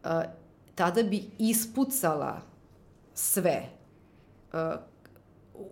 [0.05, 0.23] a,
[0.75, 2.41] tada bi ispucala
[3.15, 3.69] sve
[4.53, 4.77] a,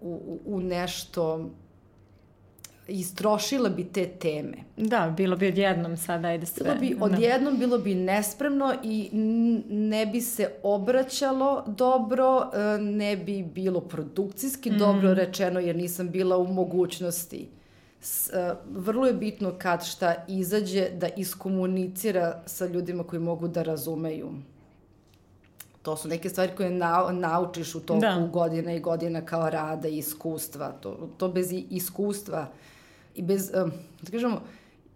[0.01, 1.51] u, u nešto
[2.89, 4.57] istrošila bi te teme.
[4.77, 6.65] Da, bilo bi odjednom sada, ajde sve.
[6.65, 7.05] Bilo bi da.
[7.05, 7.59] odjednom, da.
[7.59, 9.09] bilo bi nespremno i
[9.69, 14.79] ne bi se obraćalo dobro, e, ne bi bilo produkcijski mm.
[14.79, 17.49] dobro rečeno jer nisam bila u mogućnosti.
[18.01, 23.63] S, e, vrlo je bitno kad šta izađe da iskomunicira sa ljudima koji mogu da
[23.63, 24.29] razumeju
[25.85, 28.29] to su neke stvari koje na, naučiš u toku Da.
[28.33, 30.73] godina i godina kao rada i iskustva.
[30.73, 32.47] To, to bez iskustva
[33.15, 33.73] i bez, um,
[34.03, 34.41] da kažemo,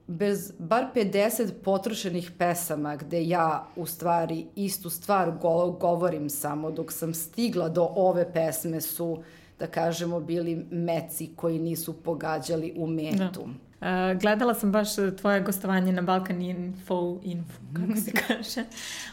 [0.06, 6.92] bez bar 50 potrošenih pesama gde ja u stvari istu stvar go govorim samo dok
[6.92, 9.22] sam stigla do ove pesme su
[9.58, 13.48] da kažemo bili meci koji nisu pogađali u metu.
[13.80, 14.12] Da.
[14.12, 14.88] Uh, gledala sam baš
[15.20, 18.64] tvoje gostovanje na Balkan Info, Info kako se kaže,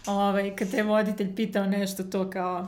[0.07, 2.67] ovaj, kad te voditelj pitao nešto to kao,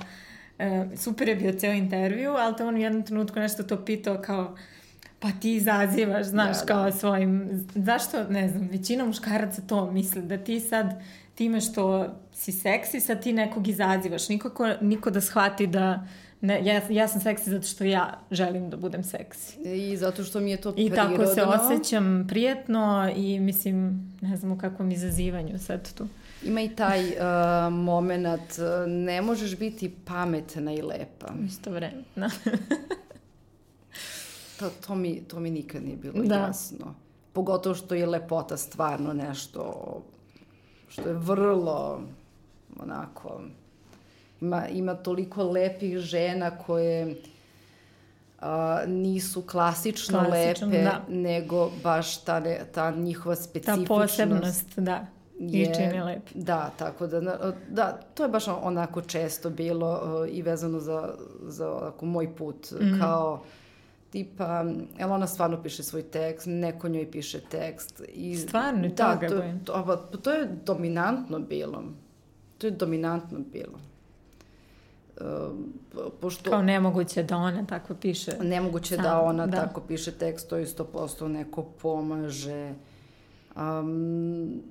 [0.60, 4.21] uh, super je bio ceo intervju, ali te on u jednom trenutku nešto to pitao
[4.21, 4.56] kao,
[5.19, 6.91] pa ti izazivaš, znaš, Da, kao da.
[6.91, 11.01] svojim, zašto, ne znam, većina muškaraca to misli, da ti sad
[11.36, 14.30] time što si seksi, sad ti nekog izazivaš.
[14.30, 16.08] Nikako, niko da shvati da
[16.41, 19.60] ne, ja, ja sam seksi zato što ja želim da budem seksi.
[19.62, 21.17] I zato što mi je to I prirodno.
[21.17, 26.08] tako se osjećam prijetno i mislim, ne znam u kakvom izazivanju sad tu.
[26.43, 27.13] Ima i taj uh,
[27.73, 31.27] moment, uh, ne možeš biti pametna i lepa.
[31.47, 32.03] Isto vreme.
[34.60, 36.36] To, to, mi, to mi nikad nije bilo Da.
[36.38, 36.93] jasno.
[37.34, 39.74] Pogotovo što je lepota stvarno nešto
[40.89, 42.02] što je vrlo
[42.78, 43.41] onako
[44.41, 47.15] ima, ima toliko lepih žena koje
[48.39, 51.02] a, nisu klasično Klasično, lepe, da.
[51.10, 53.88] nego baš ta, ne- ta njihova Ta specifičnost.
[53.89, 55.06] posebnost, da.
[55.39, 56.32] I je- čini lepi.
[56.36, 57.20] Da, tako da,
[57.70, 62.72] da, to je baš onako često bilo uh, i vezano za, za onako moj put,
[62.74, 63.00] Mhm.
[63.00, 63.41] kao
[64.10, 64.65] tipa,
[65.00, 68.02] jel ona stvarno piše svoj tekst, neko njoj piše tekst.
[68.08, 69.60] I, Stvarno, da, toga, to, boje.
[69.65, 71.84] to, pa to je dominantno bilo.
[72.58, 73.80] To je dominantno bilo.
[75.17, 75.26] Uh,
[75.93, 78.32] po- pošto Kao nemoguće da ona tako piše.
[78.41, 79.58] nemoguće da Sama, ona da.
[79.58, 82.74] tako piše tekst, to je 100% neko pomaže.
[83.56, 84.62] Um,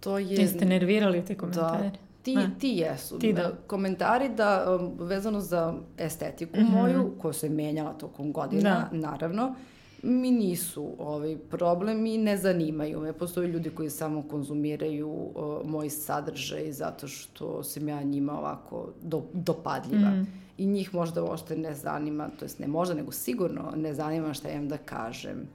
[0.00, 0.26] to je...
[0.34, 1.90] Jeste nervirali te komentare?
[1.90, 3.18] Da, ti, ti jesu.
[3.18, 3.52] Ti da.
[3.66, 8.98] Komentari da, um, vezano za estetiku moju, koja se menjala tokom godina, Da.
[8.98, 9.54] naravno,
[10.02, 13.12] mi nisu ovaj problem i ne zanimaju me.
[13.12, 19.22] Postoje ljudi koji samo konzumiraju uh, moj sadržaj zato što sam ja njima ovako do,
[19.34, 20.24] dopadljiva.
[20.58, 24.50] I njih možda uopšte ne zanima, to jest ne možda, nego sigurno ne zanima šta
[24.50, 25.48] imam da kažem.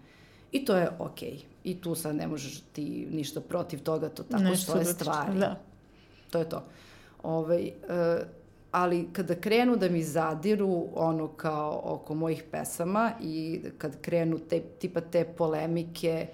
[0.51, 1.39] I to je okej.
[1.63, 5.39] I tu sad ne možeš ti ništa protiv toga, to tako Nešto stoje da- stvari.
[5.39, 5.59] Da.
[6.35, 6.63] To je to.
[7.23, 7.71] Ovaj, e,
[8.71, 14.59] ali kada krenu da mi zadiru ono kao oko mojih pesama i kad krenu te,
[14.59, 16.27] tipa te polemike,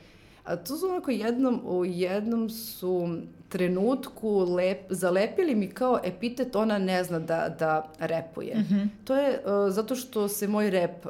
[0.43, 3.17] a to su onako jednom, u jednom su
[3.49, 8.55] trenutku lep, zalepili mi kao epitet ona ne zna da, da repuje.
[9.03, 11.09] To je e, zato što se moj rep, e,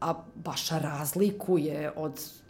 [0.00, 2.41] a baš razlikuje od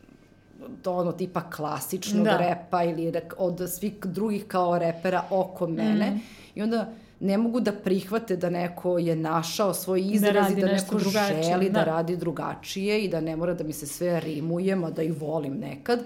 [0.84, 2.36] do ono tipa klasičnog Da.
[2.36, 6.18] repa ili od svih drugih kao repera oko mene Mhm.
[6.54, 6.88] i onda
[7.20, 11.42] ne mogu da prihvate da neko je našao svoj izraz radi i da neko drugačije,
[11.42, 11.78] želi da.
[11.78, 11.84] da.
[11.84, 15.58] radi drugačije i da ne mora da mi se sve rimuje, ma da i volim
[15.58, 16.00] nekad.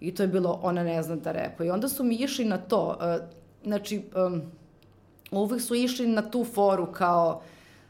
[0.00, 1.64] I to je bilo, ona ne zna da repa.
[1.64, 3.26] I onda su mi išli na to, uh,
[3.64, 4.42] znači, um,
[5.30, 7.42] uvek su išli na tu foru kao,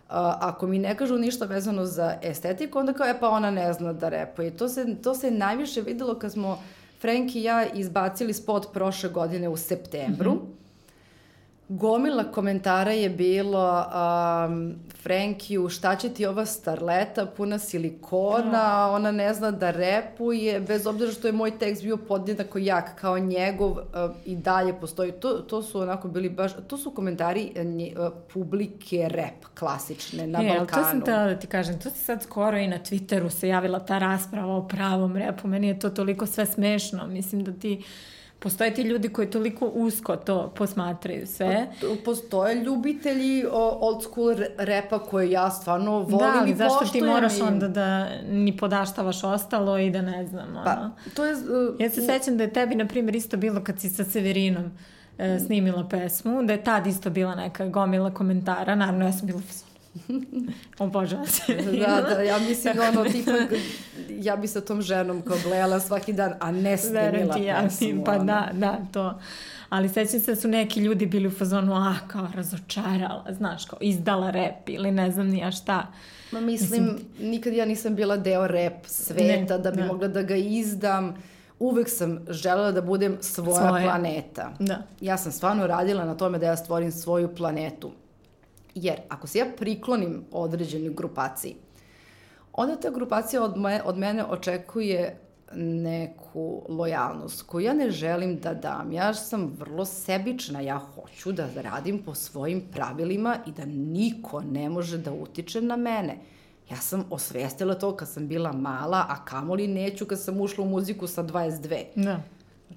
[0.09, 3.93] ako mi ne kažu ništa vezano za estetiku, onda kao, e pa ona ne zna
[3.93, 4.57] da repuje.
[4.57, 6.63] To se, to se najviše videlo kad smo
[7.01, 10.35] Frank i ja izbacili spot prošle godine u septembru.
[10.35, 10.45] Mhm.
[11.69, 13.85] Gomila komentara je bilo
[14.49, 20.87] um, Frankiju, šta će ti ova starleta puna silikona, ona ne zna da repuje, bez
[20.87, 23.79] obzira što je moj tekst bio podjednako jak kao njegov uh,
[24.25, 25.13] i dalje postoji.
[25.13, 30.43] To, to su onako bili baš, to su komentari uh, uh, publike rep klasične na
[30.43, 30.83] e, ali Balkanu.
[30.83, 33.79] to sam tela da ti kažem, to se sad skoro i na Twitteru se javila
[33.79, 37.83] ta rasprava o pravom repu, meni je to toliko sve smešno, mislim da ti
[38.41, 41.67] Postoje ti ljudi koji toliko usko to posmatraju sve.
[42.05, 47.03] Postoje ljubitelji old school re- repa koje ja stvarno volim da, ali i zašto ti
[47.03, 50.65] moraš onda da ni podaštavaš ostalo i da ne znam, ono.
[50.65, 51.35] Pa, to je...
[51.35, 51.41] uh,
[51.81, 54.71] Ja se sećam da je tebi, na primjer, isto bilo kad si sa Severinom
[55.19, 59.41] e, snimila pesmu, da je tad isto bila neka gomila komentara, naravno ja sam bila
[60.79, 61.55] Obožavam se.
[61.55, 63.31] Da, da, ja mislim da ono, tipa,
[64.09, 68.05] ja bi sa tom ženom kao gledala svaki dan, a ne snimila ti, ja, pesmu.
[68.05, 68.25] pa ono.
[68.25, 69.21] da, da, to.
[69.69, 73.79] Ali sećam se da su neki ljudi bili u fazonu, a, kao razočarala, znaš, kao
[73.83, 75.87] izdala rep ili ne znam ni ja šta.
[76.33, 79.23] Ma mislim, nikad ja nisam bila deo rap sveta
[79.55, 79.87] Ne, da bi da.
[79.87, 81.15] mogla da ga izdam.
[81.59, 83.85] Uvek sam želela da budem svoja Svoja.
[83.85, 84.53] planeta.
[84.59, 84.83] Da.
[85.01, 87.91] Ja sam stvarno radila na tome da ja stvorim svoju planetu.
[88.83, 91.57] Jer ako se ja priklonim određenoj grupaciji,
[92.53, 95.19] onda ta grupacija od, me, od mene očekuje
[95.55, 98.93] neku lojalnost koju ja ne želim da dam.
[98.93, 104.69] Ja sam vrlo sebična, ja hoću da radim po svojim pravilima i da niko ne
[104.69, 106.19] može da utiče na mene.
[106.71, 110.69] Ja sam osvestila to kad sam bila mala, a kamoli neću kad sam ušla u
[110.69, 111.85] muziku sa 22.
[111.95, 112.21] Da.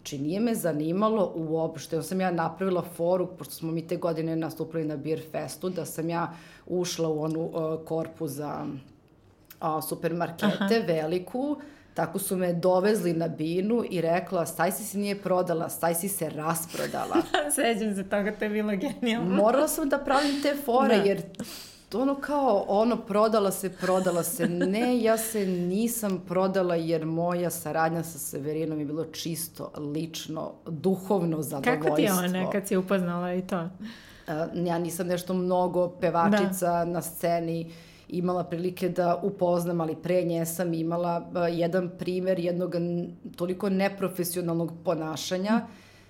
[0.01, 1.95] Znači, nije me zanimalo uopšte.
[1.95, 5.85] Onda sam ja napravila foru, pošto smo mi te godine nastupili na Beer Festu, da
[5.85, 6.33] sam ja
[6.67, 8.65] ušla u onu uh, korpu za
[9.61, 10.85] uh, supermarkete, Aha.
[10.87, 11.57] veliku,
[11.93, 17.15] Tako su me dovezli na binu i rekla, Stajsi se nije prodala, Stajsi se rasprodala.
[17.55, 19.35] Seđam se toga, to je bilo genijalno.
[19.35, 21.03] Morala sam da pravim te fore, da.
[21.03, 21.21] jer
[21.95, 24.49] ono kao, ono, prodala se, prodala se.
[24.49, 31.41] Ne, ja se nisam prodala jer moja saradnja sa Severinom je bilo čisto, lično, duhovno
[31.41, 31.84] zadovoljstvo.
[31.84, 33.69] Kako ti je ona kad si upoznala i to?
[34.54, 36.86] ja nisam nešto mnogo pevačica da.
[36.86, 37.71] na sceni
[38.10, 42.73] imala prilike da upoznam, ali pre nje sam imala jedan primer jednog
[43.36, 45.62] toliko neprofesionalnog ponašanja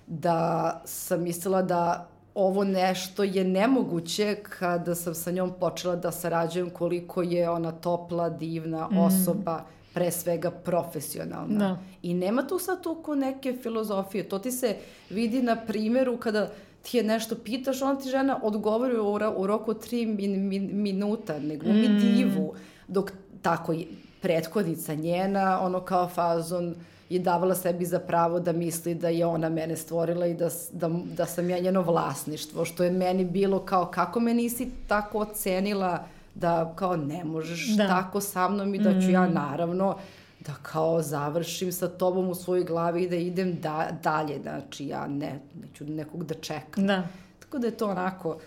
[0.06, 6.70] da sam mislila da ovo nešto je nemoguće kada sam sa njom počela da sarađujem
[6.70, 8.98] koliko je ona topla, divna mm.
[8.98, 9.64] osoba,
[9.94, 11.58] pre svega profesionalna.
[11.58, 11.78] Da.
[12.02, 14.28] I nema tu sad tuko neke filozofije.
[14.28, 14.76] To ti se
[15.10, 16.50] vidi na primjeru kada
[16.82, 21.38] ti je nešto pitaš, ona ti žena odgovori u, u roku tri min, min, minuta,
[21.38, 21.98] ne glumi mm.
[21.98, 22.54] divu,
[22.88, 23.74] dok tako
[24.20, 26.74] prethodnica njena, ono kao fazon,
[27.12, 30.88] je davala sebi za pravo da misli da je ona mene stvorila i da, da,
[30.88, 36.04] da sam ja njeno vlasništvo, što je meni bilo kao kako me nisi tako ocenila
[36.34, 37.88] da kao ne možeš da.
[37.88, 39.10] tako sa mnom i da ću mm.
[39.10, 39.96] ja naravno
[40.40, 45.06] da kao završim sa tobom u svojoj glavi i da idem da, dalje, znači ja
[45.06, 46.86] ne, neću nekog da čekam.
[46.86, 47.08] Da.
[47.38, 48.38] Tako da je to onako,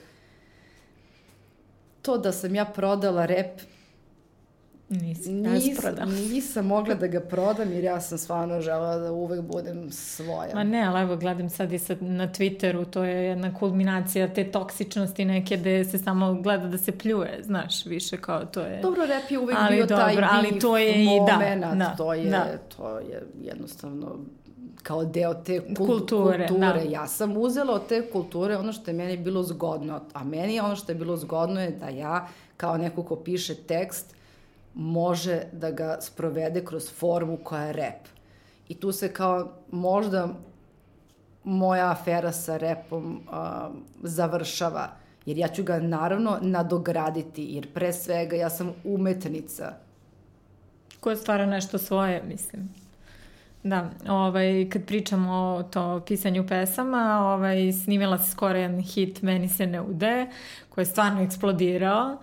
[2.01, 3.61] to da sam ja prodala rep
[4.89, 5.79] Nisi, Nis,
[6.31, 10.55] nisam mogla da ga prodam jer ja sam stvarno žela da uvek budem svoja.
[10.55, 14.51] Ma ne, ali evo gledam sad i sad na Twitteru, to je jedna kulminacija te
[14.51, 18.81] toksičnosti neke gde se samo gleda da se pljuje, znaš, više kao to je...
[18.81, 22.13] Dobro, rep je uvek ali bio dobro, taj ali to je i da, da, to
[22.13, 22.57] je, da.
[22.77, 24.19] to je jednostavno
[24.83, 26.47] kao deo te kul kulture.
[26.47, 26.83] kulture.
[26.83, 26.89] Da.
[26.89, 30.75] Ja sam uzela od te kulture ono što je meni bilo zgodno, a meni ono
[30.75, 34.14] što je bilo zgodno je da ja kao neko ko piše tekst
[34.75, 38.07] može da ga sprovede kroz formu koja je rep.
[38.69, 40.29] I tu se kao možda
[41.43, 44.89] moja afera sa repom uh, završava,
[45.25, 49.73] jer ja ću ga naravno nadograditi, jer pre svega ja sam umetnica.
[50.99, 52.69] Koja stvara nešto svoje, mislim.
[53.63, 59.49] Da, ovaj, kad pričamo o to pisanju pesama, ovaj, snimila se skoro jedan hit Meni
[59.49, 60.27] se ne ude,
[60.69, 62.13] koji je stvarno eksplodirao.
[62.13, 62.19] Uh,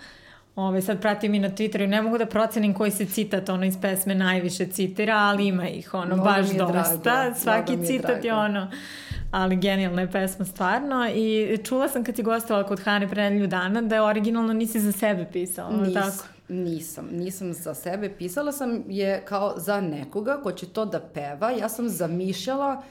[0.56, 3.78] Ove, sad pratim i na Twitteru, ne mogu da procenim koji se citat ono iz
[3.80, 6.96] pesme najviše citira, ali ima ih ono Mnogo baš dosta.
[6.96, 7.34] Drago.
[7.34, 8.26] Svaki je citat drago.
[8.26, 8.70] je ono
[9.30, 13.46] ali genijalna je pesma stvarno i čula sam kad si gostovala kod Hane pre nedelju
[13.46, 16.24] dana da je originalno nisi za sebe pisala, Nis, tako?
[16.48, 21.50] Nisam, nisam za sebe pisala sam je kao za nekoga ko će to da peva,
[21.50, 22.84] ja sam zamišljala uh,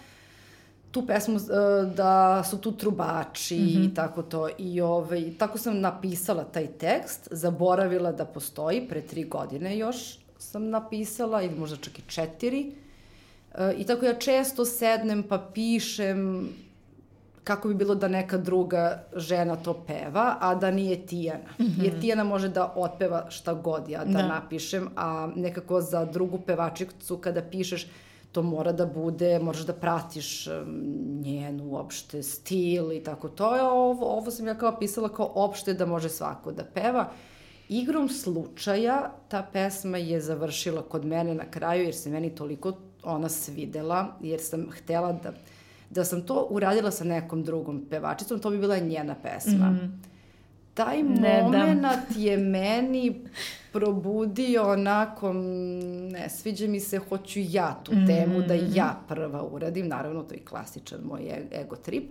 [0.91, 3.91] tu pesmu uh, da su tu trubači mm -hmm.
[3.91, 4.49] i tako to.
[4.57, 10.69] I ovaj, tako sam napisala taj tekst, zaboravila da postoji pre tri godine još sam
[10.69, 12.71] napisala, ili možda čak i četiri.
[13.53, 16.49] Uh, I tako ja često sednem pa pišem
[17.43, 21.49] kako bi bilo da neka druga žena to peva, a da nije Tijana.
[21.59, 21.83] Mm -hmm.
[21.83, 26.39] Jer Tijana može da otpeva šta god ja da, da napišem, a nekako za drugu
[26.39, 27.87] pevačicu kada pišeš
[28.31, 30.47] to mora da bude, moraš da pratiš
[31.23, 33.55] njen uopšte stil i tako to.
[33.55, 37.09] Je, ovo, ovo sam ja kao pisala kao opšte da može svako da peva.
[37.69, 43.29] Igrom slučaja ta pesma je završila kod mene na kraju jer se meni toliko ona
[43.29, 45.33] svidela, jer sam htela da,
[45.89, 49.69] da sam to uradila sa nekom drugom pevačicom, to bi bila njena pesma.
[49.69, 50.10] Mm
[50.73, 53.21] taj ne, moment je meni
[53.71, 55.33] probudio onako,
[56.11, 58.47] ne sviđa mi se, hoću ja tu temu mm.
[58.47, 58.65] da mhm.
[58.73, 62.03] ja prva uradim, naravno to je klasičan moj e, ego trip.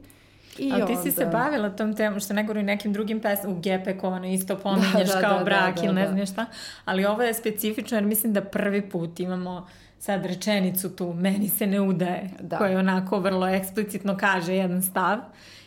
[0.58, 1.02] I Ali ti onda...
[1.02, 4.56] si se bavila tom temom, što ne govorim nekim drugim pesmama, u Gepeku, ono isto
[4.56, 6.46] pominješ da, da, kao da, brak da, da, ili ne znam šta,
[6.84, 9.66] ali ovo je specifično jer mislim da prvi put imamo
[9.98, 12.58] sad rečenicu tu, meni se ne udaje, da.
[12.58, 15.18] koja onako vrlo eksplicitno kaže jedan stav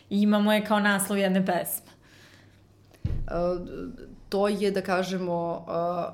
[0.10, 1.93] i imamo je kao naslov jedne pesme
[4.30, 5.66] to je, da kažemo,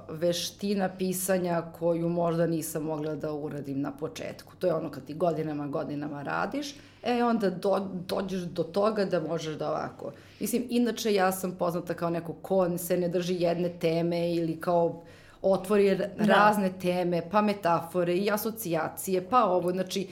[0.09, 4.53] veština pisanja koju možda nisam mogla da uradim na početku.
[4.59, 9.19] To je ono kad ti godinama, godinama radiš, e onda do, dođeš do toga da
[9.19, 10.11] možeš da ovako.
[10.39, 15.03] Mislim, inače ja sam poznata kao neko ko se ne drži jedne teme ili kao
[15.41, 20.07] otvori razne teme, pa metafore i asocijacije, pa ovo, znači,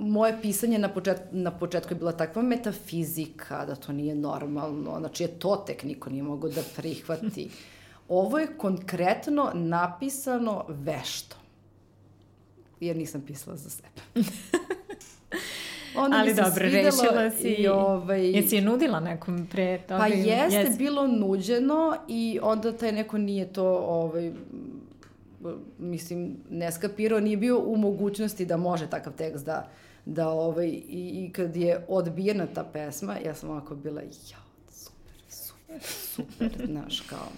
[0.00, 5.22] moje pisanje na, počet, na početku je bila takva metafizika, da to nije normalno, znači
[5.22, 7.50] je to tek niko nije mogo da prihvati.
[8.08, 11.36] Ovo je konkretno napisano vešto.
[12.80, 13.88] Jer nisam pisala za sebe.
[15.96, 17.48] Onda Ali dobro, rešila si.
[17.48, 19.98] I, ovaj, jesi je nudila nekom pre toga?
[19.98, 24.32] Pa jeste, jeste bilo nuđeno i onda taj neko nije to ovaj,
[25.78, 29.68] mislim, ne skapirao, nije bio u mogućnosti da može takav tekst da,
[30.04, 34.38] da ovaj, i, i kad je odbijena ta pesma, ja sam ovako bila, ja,
[34.70, 37.28] super, super, super, znaš, kao,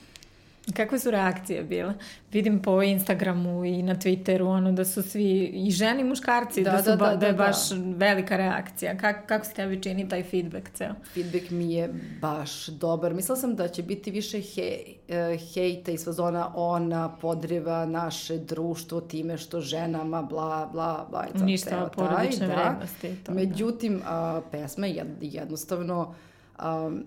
[0.74, 1.94] Kakve su reakcije bile?
[2.32, 6.70] Vidim po Instagramu i na Twitteru ono da su svi i ženi i muškarci da,
[6.70, 7.96] da, su da, ba, da, da je da, baš da.
[7.96, 8.96] velika reakcija.
[8.98, 10.94] Kak, kako se tebi čini taj feedback ceo?
[11.14, 13.14] Feedback mi je baš dobar.
[13.14, 19.00] Mislila sam da će biti više he, uh, hejta iz fazona ona podriva naše društvo
[19.00, 21.26] time što ženama bla bla bla.
[21.44, 22.54] Ništa porodične da.
[22.54, 23.16] vrednosti.
[23.26, 26.14] To, Međutim, a, pesma je jednostavno
[26.58, 27.04] um,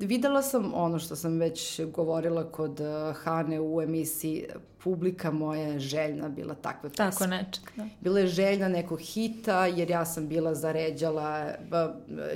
[0.00, 4.46] videla sam ono što sam već govorila kod uh, Hane u emisiji,
[4.84, 7.10] publika moja je željna bila takve pesme.
[7.10, 7.86] Tako nečeg, da.
[8.00, 11.48] Bila je željna nekog hita, jer ja sam bila zaređala,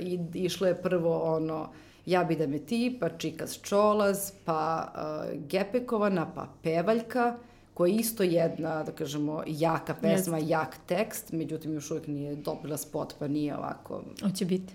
[0.01, 1.69] i, išlo je prvo ono,
[2.05, 7.35] ja bi da me ti, pa Čikas Čolaz, pa uh, Gepekovana, pa Pevaljka,
[7.73, 10.49] koja je isto jedna, da kažemo, jaka pesma, Jest.
[10.49, 14.03] jak tekst, međutim još uvijek nije dobila spot, pa nije ovako...
[14.23, 14.73] Hoće biti.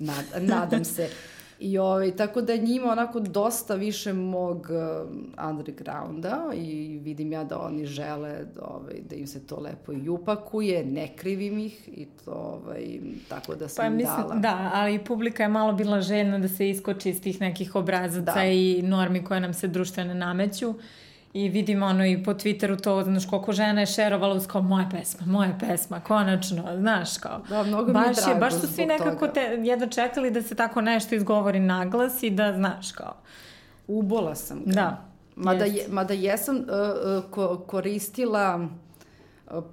[0.00, 1.08] Nad, nadam se.
[1.60, 7.58] I ovaj, tako da njima onako dosta više mog uh, undergrounda i vidim ja da
[7.60, 12.06] oni žele da, ovaj, da im se to lepo i upakuje, ne krivim ih i
[12.24, 14.34] to ovaj, tako da sam pa, mislim, dala.
[14.34, 18.44] Da, ali publika je malo bila željna da se iskoči iz tih nekih obrazaca da.
[18.44, 20.74] i normi koje nam se društvene nameću.
[21.32, 24.88] I vidim ono i po Twitteru to, znaš, koliko žena je šerovala uz kao moja
[24.90, 27.40] pesma, moja pesma, konačno, znaš, kao.
[27.48, 29.32] Da, mnogo baš mi je drago je, Baš su svi nekako toga.
[29.32, 33.14] te, jedno čekali da se tako nešto izgovori naglas i da, znaš, kao.
[33.86, 34.72] Ubola sam ga.
[34.72, 35.04] Da.
[35.36, 38.68] Mada, je, mada jesam uh, uh, ko, koristila
[39.50, 39.64] uh,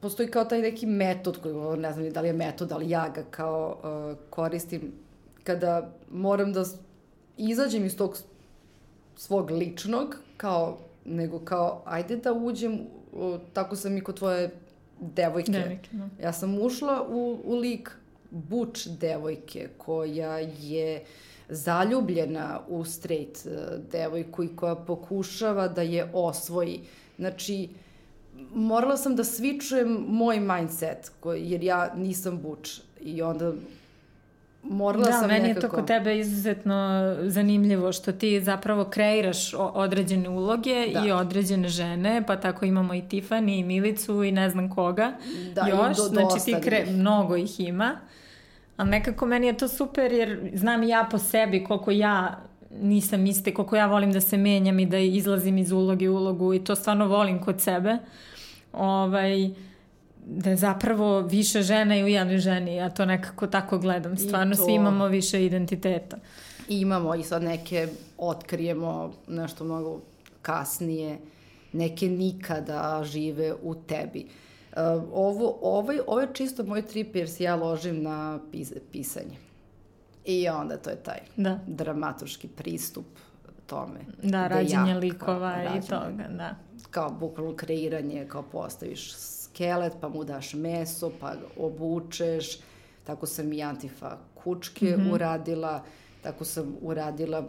[0.00, 3.22] postoji kao taj neki metod koji, ne znam da li je metod, ali ja ga
[3.30, 4.92] kao uh, koristim
[5.44, 6.64] kada moram da
[7.36, 8.18] izađem iz tog
[9.16, 12.80] svog ličnog, kao nego kao, ajde da uđem,
[13.12, 14.50] o, tako sam i kod tvoje
[15.00, 15.52] devojke.
[15.52, 16.10] Devojke, no.
[16.18, 16.22] Da.
[16.22, 17.90] Ja sam ušla u, u lik
[18.30, 21.04] buč devojke koja je
[21.48, 23.50] zaljubljena u straight e,
[23.92, 26.80] devojku i koja pokušava da je osvoji.
[27.18, 27.68] Znači,
[28.54, 32.80] morala sam da svičujem moj mindset, koji, jer ja nisam buč.
[33.00, 33.52] I onda
[34.62, 35.66] morala da, sam meni nekako...
[35.66, 41.06] je to kod tebe izuzetno zanimljivo što ti zapravo kreiraš određene uloge da.
[41.06, 45.12] i određene žene, pa tako imamo i Tiffany i Milicu i ne znam koga
[45.54, 46.86] da, još, do, znači ti kre...
[46.90, 47.96] mnogo ih ima,
[48.76, 52.40] ali nekako meni je to super jer znam ja po sebi koliko ja
[52.80, 56.54] nisam iste, koliko ja volim da se menjam i da izlazim iz uloge u ulogu
[56.54, 57.98] i to stvarno volim kod sebe.
[58.72, 59.50] Ovaj,
[60.26, 64.16] da je zapravo više žena i u jednoj ženi, ja to nekako tako gledam.
[64.16, 64.64] Stvarno to...
[64.64, 66.16] svi imamo više identiteta.
[66.68, 70.00] I imamo i sad neke otkrijemo nešto mnogo
[70.42, 71.18] kasnije,
[71.72, 74.26] neke nikada žive u tebi.
[74.72, 74.78] Uh,
[75.12, 79.36] ovo, ovaj, ovo je čisto moj trip jer se ja ložim na pis, pisanje.
[80.24, 81.58] I onda to je taj da.
[81.66, 83.06] dramaturški pristup
[83.66, 84.00] tome.
[84.22, 86.56] Da, rađenje likova i toga, da.
[86.90, 89.12] Kao bukvalno kreiranje, kao postaviš
[89.62, 92.58] skelet, pa mu daš meso, pa obučeš.
[93.04, 95.12] Tako sam i Antifa kučke mm -hmm.
[95.14, 95.84] uradila,
[96.22, 97.44] tako sam uradila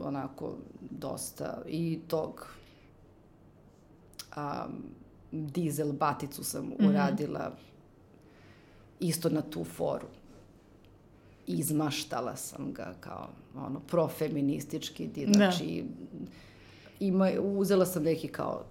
[0.00, 0.56] onako
[0.90, 2.46] dosta i tog
[4.36, 4.82] um,
[5.32, 6.88] dizel baticu sam mm -hmm.
[6.88, 7.56] uradila
[9.00, 10.06] isto na tu foru.
[11.46, 16.26] Izmaštala sam ga kao ono profeministički, znači da.
[17.00, 18.64] ima, uzela sam neki kao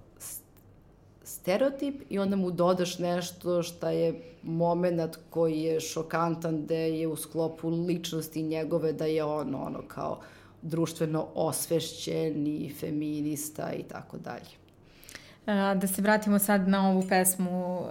[1.28, 7.16] stereotip i onda mu dodaš nešto šta je moment koji je šokantan, da je u
[7.16, 10.20] sklopu ličnosti njegove, da je on ono kao
[10.62, 14.58] društveno osvešćen i feminista i tako dalje.
[15.76, 17.88] Da se vratimo sad na ovu pesmu uh,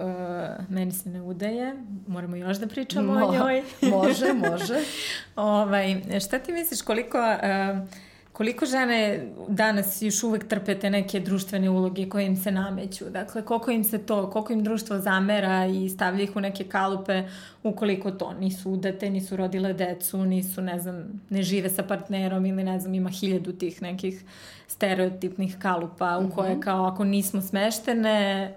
[0.68, 1.74] Meni se ne udaje.
[2.06, 3.62] Moramo još da pričamo Mo, o njoj.
[3.82, 4.80] može, može.
[5.36, 7.18] ovaj, šta ti misliš koliko...
[7.18, 8.05] Uh,
[8.36, 13.04] koliko žene danas još uvek trpe te neke društvene uloge koje im se nameću?
[13.10, 17.22] Dakle, koliko im se to, koliko im društvo zamera i stavlja ih u neke kalupe
[17.62, 22.64] ukoliko to nisu udate, nisu rodile decu, nisu, ne znam, ne žive sa partnerom ili
[22.64, 24.24] ne znam, ima hiljadu tih nekih
[24.66, 26.60] stereotipnih kalupa u koje mhm.
[26.60, 28.54] kao ako nismo smeštene,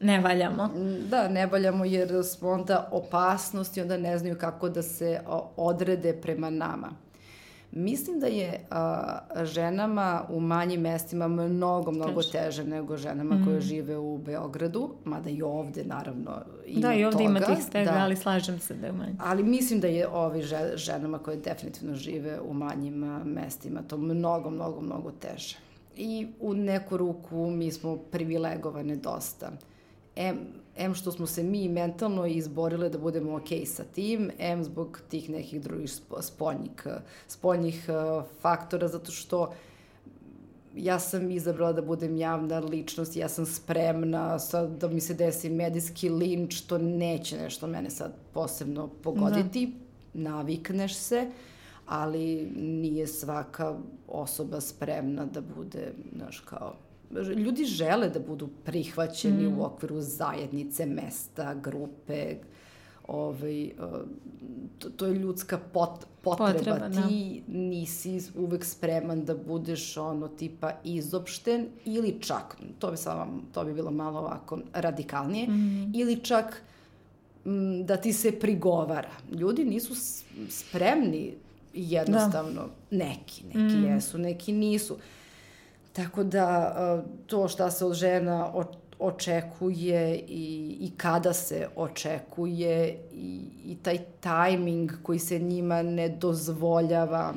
[0.00, 0.70] ne valjamo.
[1.10, 5.20] Da, ne valjamo jer smo onda opasnost i onda ne znaju kako da se
[5.56, 7.07] odrede prema nama.
[7.72, 13.44] Mislim da je a, ženama u manjim mestima mnogo, mnogo teže, teže nego ženama mm.
[13.44, 17.30] koje žive u Beogradu, mada i ovde naravno ima Da, i ovde toga.
[17.30, 17.98] ima tih stega, da.
[17.98, 19.14] ali slažem se da je manje.
[19.18, 20.42] Ali mislim da je ovi
[20.74, 22.94] ženama koje definitivno žive u manjim
[23.24, 25.56] mestima to mnogo, mnogo, mnogo teže.
[25.96, 29.50] I u neku ruku mi smo privilegovane dosta.
[30.78, 35.30] Em, što smo se mi mentalno izborile da budemo ok sa tim, M zbog tih
[35.30, 36.86] nekih drugih spoljnih,
[37.28, 39.52] spoljnih uh, faktora, zato što
[40.76, 45.50] ja sam izabrala da budem javna ličnost, ja sam spremna sad da mi se desi
[45.50, 49.72] medijski linč, to neće nešto mene sad posebno pogoditi,
[50.14, 50.30] da.
[50.30, 51.30] navikneš se,
[51.86, 53.74] ali nije svaka
[54.08, 56.74] osoba spremna da bude, znaš, kao
[57.36, 59.58] ljudi žele da budu prihvaćeni mm.
[59.58, 62.36] u okviru zajednice, mesta, grupe,
[63.06, 63.70] ovaj,
[64.78, 66.52] to, to je ljudska pot, potreba.
[66.52, 67.08] potreba da.
[67.08, 67.58] Ti da.
[67.58, 73.74] nisi uvek spreman da budeš ono tipa izopšten ili čak, to bi, samo, to bi
[73.74, 75.92] bilo malo ovako radikalnije, mm.
[75.94, 76.62] ili čak
[77.44, 79.10] m, da ti se prigovara.
[79.32, 79.94] Ljudi nisu
[80.48, 81.34] spremni
[81.74, 82.96] jednostavno, da.
[82.96, 83.84] neki, neki mm.
[83.84, 84.94] jesu, neki nisu.
[84.94, 85.00] Uh,
[85.98, 88.52] Tako da to šta se od žena
[88.98, 97.34] očekuje i, i kada se očekuje i, i taj tajming koji se njima ne dozvoljava.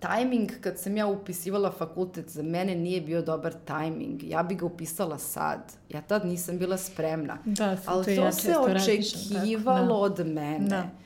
[0.00, 4.22] Tajming kad sam ja upisivala fakultet za mene nije bio dobar tajming.
[4.22, 5.72] Ja bi ga upisala sad.
[5.88, 7.38] Ja tad nisam bila spremna.
[7.44, 9.94] Da, Ali to, to ja se očekivalo da.
[9.94, 10.68] od mene.
[10.68, 11.03] Da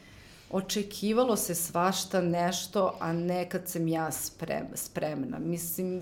[0.50, 5.38] očekivalo se svašta nešto, a nekad sam ja sprem, spremna.
[5.38, 6.00] Mislim,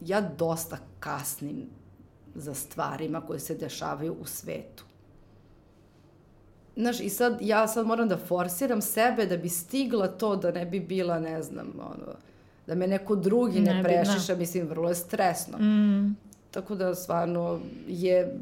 [0.00, 1.66] ja dosta kasnim
[2.34, 4.84] za stvarima koje se dešavaju u svetu.
[6.76, 10.66] Znaš, i sad, ja sad moram da forsiram sebe da bi stigla to, da ne
[10.66, 12.12] bi bila, ne znam, ono,
[12.66, 15.58] da me neko drugi ne, ne prešiša, bi, mislim, vrlo je stresno.
[15.58, 16.16] Mm.
[16.50, 18.38] Tako da, stvarno, je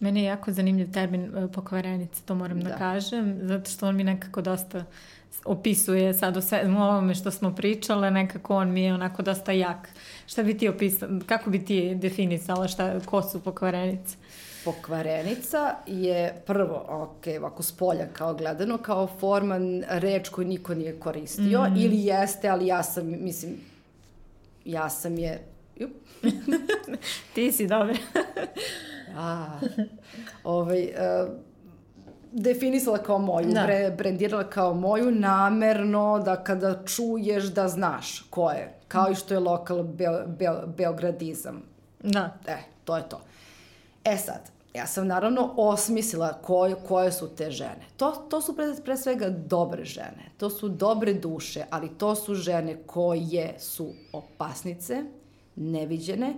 [0.00, 2.70] Meni je jako zanimljiv termin e, pokvarenica, to moram da.
[2.70, 4.84] da kažem, zato što on mi nekako dosta
[5.44, 9.88] opisuje sad o sve, ovome što smo pričale, nekako on mi je onako dosta jak.
[10.26, 14.16] Šta bi ti opisala, kako bi ti definisala šta, ko su pokvarenice?
[14.64, 21.00] Pokvarenica je prvo, ok, ovako s polja kao gledano, kao forma reč koju niko nije
[21.00, 21.76] koristio, mm.
[21.76, 23.56] ili jeste, ali ja sam, mislim,
[24.64, 25.40] ja sam je...
[25.76, 25.90] Jup.
[27.34, 27.96] ti si dobra.
[29.18, 29.58] A,
[30.44, 31.30] ovaj, uh,
[32.32, 33.62] definisala kao moju, da.
[33.62, 38.78] bre, brendirala kao moju namerno da kada čuješ da znaš ko je.
[38.88, 41.62] Kao i što je lokal be, be, beogradizam.
[42.02, 42.38] Da.
[42.46, 43.20] E, to je to.
[44.04, 47.84] E sad, ja sam naravno osmislila koje, koje su te žene.
[47.96, 50.30] To, to su pre, pre svega dobre žene.
[50.36, 55.02] To su dobre duše, ali to su žene koje su opasnice,
[55.56, 56.34] neviđene,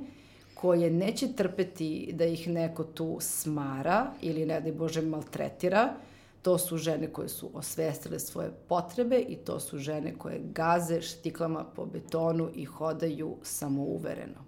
[0.61, 5.95] koje neće trpeti da ih neko tu smara ili ne da Bože maltretira,
[6.43, 11.65] to su žene koje su osvestile svoje potrebe i to su žene koje gaze štiklama
[11.77, 14.45] po betonu i hodaju samouvereno.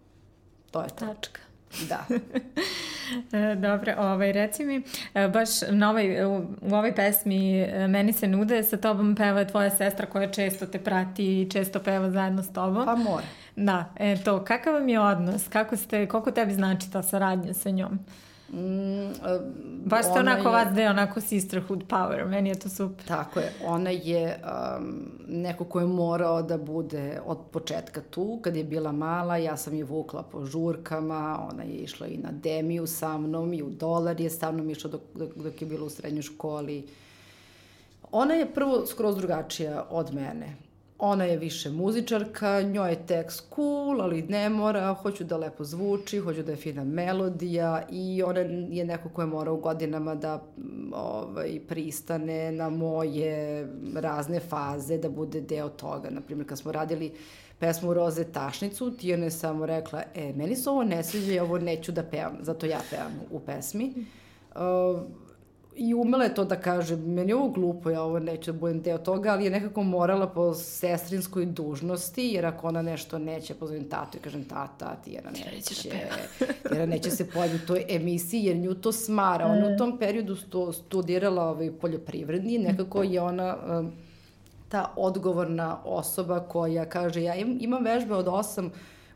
[0.70, 1.06] To je to.
[1.06, 1.40] Tačka.
[1.88, 2.06] Da.
[3.32, 4.82] E, dobro, ovaj, reci mi,
[5.14, 9.44] e, baš na ovaj, u, u ovoj pesmi e, Meni se nude, sa tobom peva
[9.44, 12.84] tvoja sestra koja često te prati i često peva zajedno s tobom.
[12.84, 13.24] Pa mora.
[13.56, 15.48] Da, e, to, kakav vam je odnos?
[15.48, 17.98] Kako ste, koliko tebi znači ta saradnja sa njom?
[18.52, 19.12] Mm,
[19.84, 23.06] Baš ste onako je, vas je onako sisterhood power, meni je to super.
[23.06, 28.56] Tako je, ona je um, neko ko je morao da bude od početka tu, kad
[28.56, 32.86] je bila mala, ja sam je vukla po žurkama, ona je išla i na demiju
[32.86, 35.90] sa mnom i u dolar je sa mnom išla dok, dok, dok je bila u
[35.90, 36.86] srednjoj školi.
[38.12, 40.56] Ona je prvo skroz drugačija od mene
[41.04, 46.18] ona je više muzičarka, njoj je tekst cool, ali ne mora, hoću da lepo zvuči,
[46.18, 48.40] hoću da je fina melodija i ona
[48.70, 50.42] je neko koje mora u godinama da
[50.92, 56.10] ovaj, pristane na moje razne faze, da bude deo toga.
[56.10, 57.12] Naprimjer, kad smo radili
[57.58, 61.58] pesmu Roze Tašnicu, Tijana je samo rekla, e, meni se ovo ne sviđa i ovo
[61.58, 63.94] neću da pevam, zato ja pevam u pesmi.
[64.54, 65.00] Uh,
[65.76, 68.82] i umela je to da kaže, meni je ovo glupo, ja ovo neću da budem
[68.82, 73.88] deo toga, ali je nekako morala po sestrinskoj dužnosti, jer ako ona nešto neće, pozovem
[73.88, 75.90] tatu i kažem, tata, Tijana neće,
[76.68, 79.46] Tijana neće se pojaviti u toj emisiji, jer nju to smara.
[79.46, 83.92] Ona u tom periodu sto, studirala ovaj, poljoprivredni, nekako je ona um,
[84.68, 88.70] ta odgovorna osoba koja kaže, ja imam vežbe od 8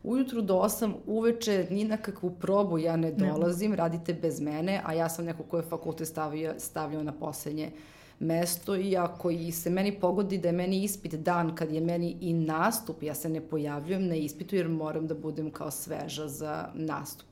[0.07, 3.77] ujutru do 8 uveče ni na kakvu probu ja ne dolazim, ne.
[3.77, 7.71] radite bez mene, a ja sam neko ko je fakultet stavio, stavljao na poslednje
[8.19, 12.17] mesto i ako i se meni pogodi da je meni ispit dan kad je meni
[12.21, 16.69] i nastup, ja se ne pojavljujem na ispitu jer moram da budem kao sveža za
[16.73, 17.27] nastup.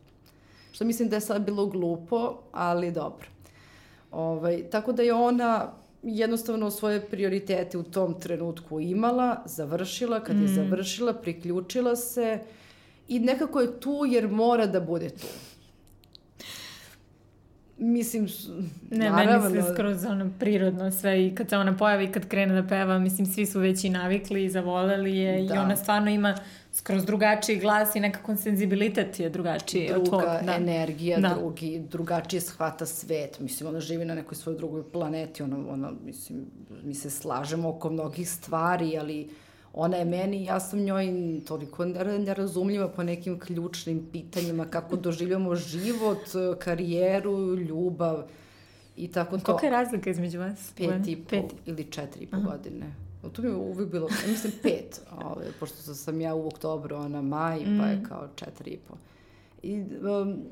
[0.72, 3.28] Što mislim da je sad bilo glupo, ali dobro.
[4.12, 5.72] Ovaj, tako da je ona
[6.04, 10.42] jednostavno svoje prioritete u tom trenutku imala, završila, kad mm.
[10.42, 12.40] je završila, priključila se
[13.08, 15.28] i nekako je tu jer mora da bude tu.
[17.78, 18.28] Mislim,
[18.92, 19.50] ne, naravno...
[19.50, 22.68] meni se skroz ono prirodno sve i kad se ona pojavi i kad krene da
[22.68, 25.56] peva, mislim, svi su već i navikli i zavoleli je da.
[25.56, 26.36] i ona stvarno ima
[26.72, 29.88] skroz drugačiji glas i nekako senzibilitet je drugačiji.
[29.88, 30.56] Druga tvog, da.
[30.56, 31.36] energija, da.
[31.40, 33.40] drugi, drugačije shvata svet.
[33.40, 36.46] Mislim, ona živi na nekoj svojoj drugoj planeti, ona, ona, mislim,
[36.84, 39.30] mi se slažemo oko mnogih stvari, ali
[39.78, 41.14] ona je meni, ja sam njoj
[41.48, 46.20] toliko nerazumljiva po nekim ključnim pitanjima, kako doživljamo život,
[46.60, 48.24] karijeru, ljubav
[48.96, 49.44] i tako to.
[49.44, 50.74] Koliko je razlika između vas?
[50.78, 51.46] Pet i po, pet.
[51.66, 52.50] ili četiri i po Aha.
[52.52, 52.96] godine.
[53.34, 56.96] Tu mi je uvijek bilo, ja mislim, pet, ove, ovaj, pošto sam ja u oktobru,
[56.96, 57.80] ona maj, mm.
[57.80, 58.04] pa je mm.
[58.04, 58.94] kao četiri i po.
[59.64, 59.84] I
[60.22, 60.44] um,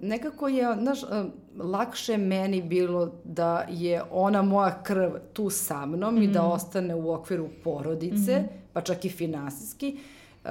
[0.00, 6.14] nekako je, znaš, um, lakše meni bilo da je ona moja krv tu sa mnom
[6.14, 6.22] mm.
[6.22, 6.50] i da mm.
[6.50, 8.61] ostane u okviru porodice, mm.
[8.72, 9.96] Pa čak i finansijski,
[10.44, 10.50] uh,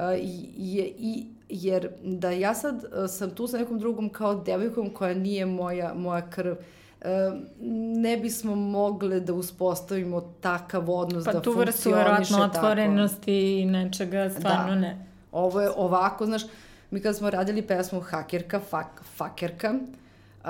[0.56, 5.14] je, i, jer da ja sad uh, sam tu sa nekom drugom kao devojkom koja
[5.14, 7.06] nije moja, moja krv, uh,
[7.96, 11.90] ne bismo mogle da uspostavimo takav odnos pa, da funkcioniše tako.
[11.90, 14.80] Pa tu vrstu otvorenosti i nečega stvarno da.
[14.80, 15.06] ne.
[15.32, 16.42] Ovo je ovako, znaš,
[16.90, 19.74] mi kada smo radili pesmu Hakerka, fak, Fakerka,
[20.44, 20.48] uh,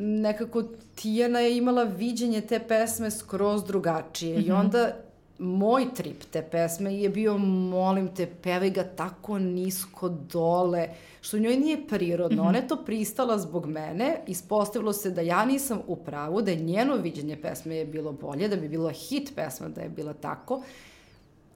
[0.00, 0.62] nekako
[1.02, 4.46] Tijana je imala viđenje te pesme skroz drugačije mm -hmm.
[4.46, 4.60] i mhm.
[4.60, 4.92] onda
[5.38, 10.88] moj trip te pesme je bio, molim te, pevaj ga tako nisko dole,
[11.20, 12.42] što njoj nije prirodno.
[12.42, 12.48] Mm -hmm.
[12.48, 16.56] Ona je to pristala zbog mene, ispostavilo se da ja nisam u pravu, da je
[16.56, 20.62] njeno viđenje pesme je bilo bolje, da bi bila hit pesma da je bila tako,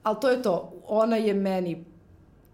[0.03, 0.73] ali to je to.
[0.87, 1.85] Ona je meni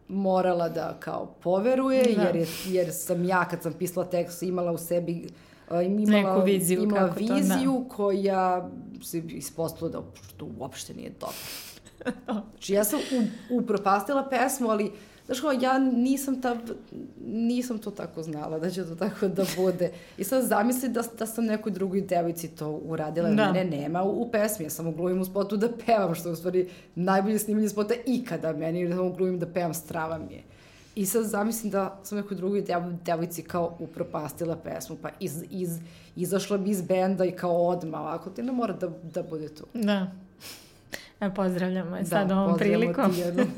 [0.07, 2.21] morala da kao poveruje, da.
[2.21, 5.27] jer, je, jer sam ja kad sam pisala tekst imala u sebi
[5.85, 7.89] imala, Neku viziju, imala kako viziju to, da.
[7.89, 8.69] koja
[9.03, 10.05] se ispostavila da
[10.37, 11.35] to uopšte nije dobro.
[12.49, 12.99] znači ja sam
[13.49, 14.91] upropastila pesmu, ali
[15.29, 16.57] Znaš kao, ja nisam, ta,
[17.25, 19.91] nisam to tako znala da će to tako da bude.
[20.17, 23.29] I sad zamisli da, da sam nekoj drugoj devici to uradila.
[23.29, 23.51] Da.
[23.51, 24.65] Mene nema u, u pesmi.
[24.65, 28.53] Ja samo glumim u spotu da pevam, što je u stvari najbolje snimljenje spota ikada
[28.53, 28.81] meni.
[28.81, 30.43] Jer samo glumim da pevam strava mi je.
[30.99, 35.79] I sad zamislim da sam nekoj drugoj dev, devojci kao upropastila pesmu, pa iz, iz,
[36.15, 39.65] izašla bi iz benda i kao odma, ovako, ti ne mora da, da bude tu.
[39.73, 40.11] Da.
[41.19, 43.11] E, pozdravljamo je da, sad ovom prilikom.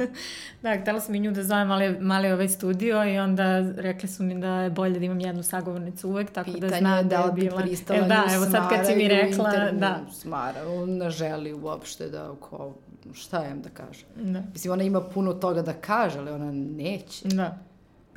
[0.64, 4.24] da, htela sam i nju da zovem mali, mali ovaj studio i onda rekli su
[4.24, 7.32] mi da je bolje da imam jednu sagovornicu uvek, tako Pitanje da zna da je
[7.32, 7.64] bila...
[7.64, 10.00] Pitanje je da, evo sad kad si mi rekla, da.
[10.14, 12.74] Smara, on ne želi uopšte da, ko,
[13.14, 14.05] šta ja da kaže.
[14.16, 14.43] Da.
[14.53, 17.28] Mislim, ona ima puno toga da kaže, ali ona neće.
[17.28, 17.57] Da.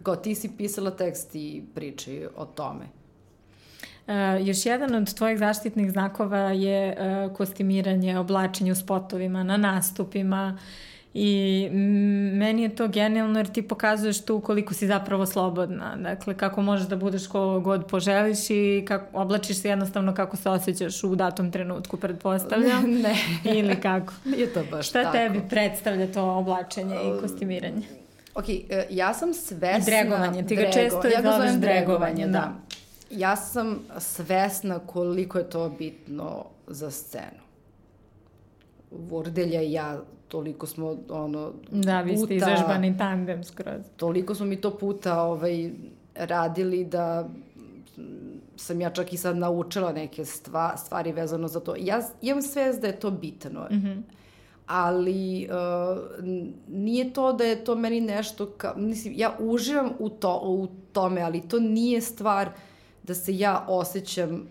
[0.03, 2.85] Kao ti si pisala tekst i priče o tome.
[4.07, 10.59] Uh, još jedan od tvojih zaštitnih znakova je uh, kostimiranje, oblačenje u spotovima, na nastupima
[11.15, 11.69] i
[12.33, 15.97] meni je to genijalno jer ti pokazuješ tu koliko si zapravo slobodna.
[15.97, 20.51] Dakle, kako možeš da budeš ko god poželiš i kako, oblačiš se jednostavno kako se
[20.51, 22.91] osjećaš u datom trenutku, pretpostavljam.
[23.05, 23.17] ne.
[23.45, 24.13] Ili kako.
[24.25, 25.17] Nije to baš Šta tako.
[25.17, 27.83] tebi predstavlja to oblačenje i kostimiranje?
[28.35, 29.79] Ok, e, ja sam svesna...
[29.79, 30.73] I dregovanje, ti ga drego.
[30.75, 32.33] često ja zoveš dregovanje, da.
[32.33, 32.53] da
[33.11, 37.45] ja sam svesna koliko je to bitno za scenu.
[38.91, 40.01] Vordelja i ja
[40.35, 45.71] toliko smo ono da vi ste izvežbani tandem skroz toliko smo mi to puta ovaj
[46.15, 47.29] radili da
[48.57, 51.75] sam ja čak i sad naučila neke stva, stvari vezano za to.
[51.79, 53.67] Ja imam svest da je to bitno.
[53.71, 54.03] Mm -hmm.
[54.67, 56.25] Ali uh,
[56.69, 61.23] nije to da je to meni nešto ka, mislim, ja uživam u, to, u tome,
[61.23, 62.49] ali to nije stvar
[63.03, 64.47] da se ja osjećam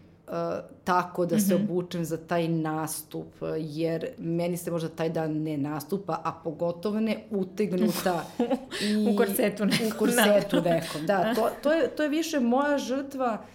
[0.83, 1.63] tako da se -hmm.
[1.63, 7.23] obučem za taj nastup, jer meni se možda taj dan ne nastupa, a pogotovo ne
[7.29, 8.25] utegnuta
[8.87, 9.87] i u korsetu nekom.
[9.87, 11.33] U korsetu nekom, da.
[11.35, 13.45] To, to, je, to je više moja žrtva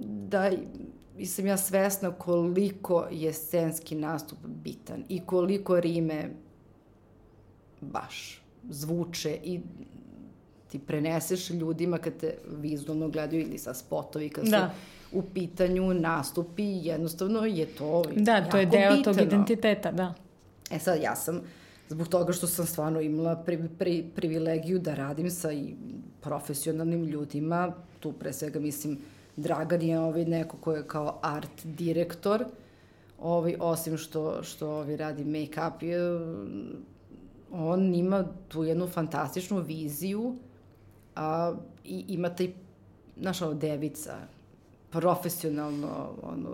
[0.00, 0.50] da
[1.26, 6.30] sam ja svesna koliko je scenski nastup bitan i koliko rime
[7.80, 9.60] baš zvuče i
[10.68, 14.70] ti preneseš ljudima kad te vizualno gledaju ili sa spotovi kad da.
[14.74, 19.04] su u pitanju nastupi, jednostavno je to Da, to je deo bitano.
[19.04, 20.14] tog identiteta, da.
[20.70, 21.40] E sad, ja sam,
[21.88, 25.74] zbog toga što sam stvarno imala pri, pri, privilegiju da radim sa i
[26.20, 28.98] profesionalnim ljudima, tu pre svega mislim
[29.36, 32.44] Dragan je ovaj neko ko je kao art direktor,
[33.18, 35.80] ovaj, osim što, što ovaj radi make-up,
[37.52, 40.36] on ima tu jednu fantastičnu viziju
[41.16, 41.54] a,
[41.84, 42.52] i ima taj,
[43.20, 44.16] znaš, ono, devica,
[44.90, 46.48] profesionalno, ono,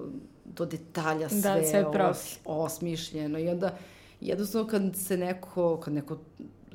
[0.45, 3.77] do detalja sve, da, sve os, osmišljeno i onda
[4.21, 6.19] jednostavno kad se neko, kad neko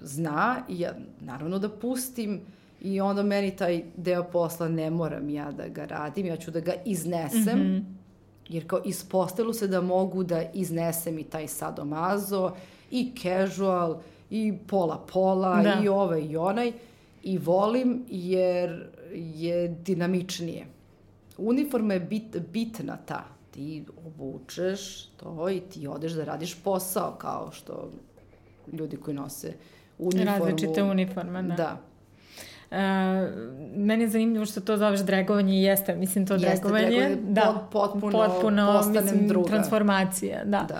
[0.01, 2.41] zna, ja naravno da pustim
[2.81, 6.59] i onda meni taj deo posla ne moram ja da ga radim, ja ću da
[6.59, 7.83] ga iznesem, mm -hmm.
[8.49, 12.51] jer kao ispostavilo se da mogu da iznesem i taj sadomazo
[12.91, 15.81] i casual i pola-pola da.
[15.83, 16.71] i ovaj i onaj
[17.23, 20.65] i volim jer je dinamičnije.
[21.39, 23.23] Uniforma je bit, bitna ta.
[23.51, 27.91] Ti obučeš to i ti odeš da radiš posao kao što
[28.73, 29.53] ljudi koji nose
[29.97, 30.25] uniformu.
[30.25, 31.55] Različite uniforme, da.
[31.55, 31.77] Da.
[32.71, 32.77] Uh,
[33.75, 36.85] meni je zanimljivo što to zoveš dregovanje i jeste, mislim to jeste, dregovanje.
[36.85, 39.47] Jeste, dregovanje, da, potpuno, potpuno postanem mislim, druga.
[39.47, 40.65] Transformacija, da.
[40.69, 40.79] da.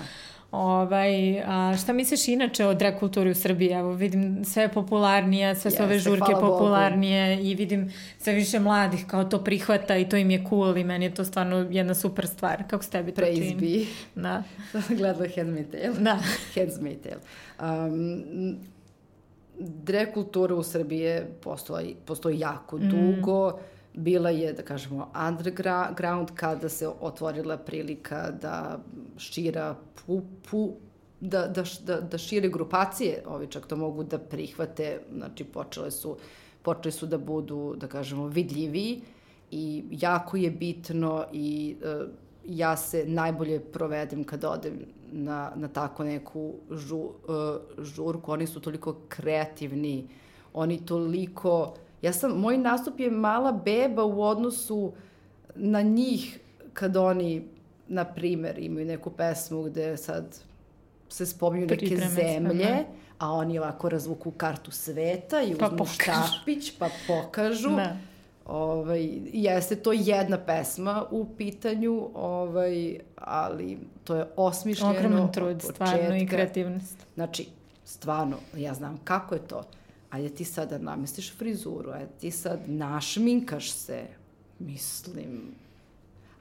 [0.52, 3.70] Ovaj, a šta misliš inače o drag kulturi u Srbiji?
[3.70, 7.48] Evo vidim sve je popularnije, sve su ove žurke popularnije Bogu.
[7.48, 11.06] i vidim sve više mladih kao to prihvata i to im je cool i meni
[11.06, 12.64] je to stvarno jedna super stvar.
[12.68, 13.56] Kako se tebi to čini?
[13.58, 13.86] Praise
[14.16, 14.22] be.
[14.22, 14.44] Da.
[14.98, 16.00] Gledala Handmaid's Tale.
[16.00, 16.20] Da.
[16.56, 17.22] Handmaid's Tale.
[17.88, 18.58] Um,
[19.60, 22.90] drag kultura u Srbiji postoji, postoji jako mm.
[22.90, 23.60] dugo
[24.00, 28.80] bila je, da kažemo, underground kada se otvorila prilika da
[29.18, 30.74] šira pu, pu,
[31.20, 36.18] da, da, da, da šire grupacije, ovi čak to mogu da prihvate, znači počele su,
[36.62, 39.02] počeli su da budu, da kažemo, vidljivi
[39.52, 42.08] i jako je bitno i uh,
[42.46, 44.80] ja se najbolje provedem kad odem
[45.12, 47.14] na, na tako neku žu, uh,
[47.84, 50.08] žurku, oni su toliko kreativni,
[50.54, 54.94] oni toliko Ja sam, moj nastup je mala beba u odnosu
[55.56, 56.40] na njih
[56.74, 57.48] kad oni,
[57.88, 60.40] na primer, imaju neku pesmu gde sad
[61.10, 62.84] se spominju neke zemlje, da.
[63.20, 65.98] a oni ovako razvuku kartu sveta i pa uzmu pokažu.
[65.98, 67.70] štapić pa pokažu.
[67.70, 67.98] Da.
[68.46, 76.16] Ovaj, jeste to jedna pesma u pitanju, ovaj, ali to je osmišljeno Ogroman trud, stvarno
[76.16, 77.06] i kreativnost.
[77.16, 77.48] Znači,
[77.86, 79.64] stvarno, ja znam kako je to
[80.10, 84.04] ajde ti sad da namestiš frizuru, ajde ti sad našminkaš se,
[84.60, 85.42] mislim,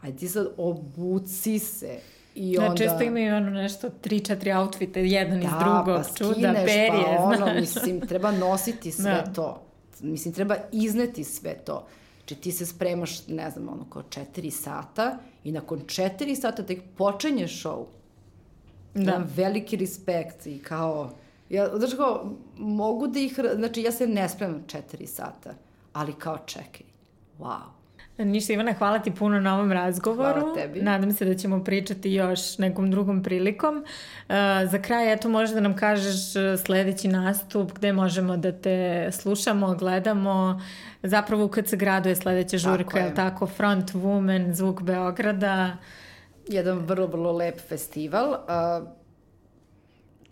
[0.00, 1.98] ajde ti sad obuci se,
[2.38, 2.70] I da, onda...
[2.70, 7.16] Da, često imaju ono nešto, tri, četiri outfite, jedan da, iz drugog, pa čuda, perije,
[7.16, 7.60] pa ono, znaš.
[7.60, 9.32] mislim, treba nositi sve da.
[9.32, 9.62] to.
[10.00, 11.86] Mislim, treba izneti sve to.
[12.18, 16.82] Znači, ti se spremaš, ne znam, ono, kao četiri sata i nakon četiri sata tek
[16.96, 17.84] počinje show.
[18.94, 19.02] Da.
[19.02, 21.10] Imam veliki respekt i kao
[21.50, 25.54] Ja, znači kao, mogu da ih, znači ja se ne spremam četiri sata,
[25.92, 26.86] ali kao čekaj,
[27.38, 27.78] wow.
[28.24, 30.40] Ništa Ivana, hvala ti puno na ovom razgovoru.
[30.40, 30.82] Hvala tebi.
[30.82, 33.76] Nadam se da ćemo pričati još nekom drugom prilikom.
[33.76, 34.34] Uh,
[34.70, 39.74] za kraj, eto, možeš da nam kažeš uh, sledeći nastup, gde možemo da te slušamo,
[39.74, 40.60] gledamo.
[41.02, 43.14] Zapravo u KC gradu je sledeća žurka, tako je.
[43.14, 43.46] tako?
[43.46, 45.76] Front Woman, Zvuk Beograda.
[46.48, 48.30] Jedan vrlo, vrlo lep festival.
[48.30, 48.88] Uh,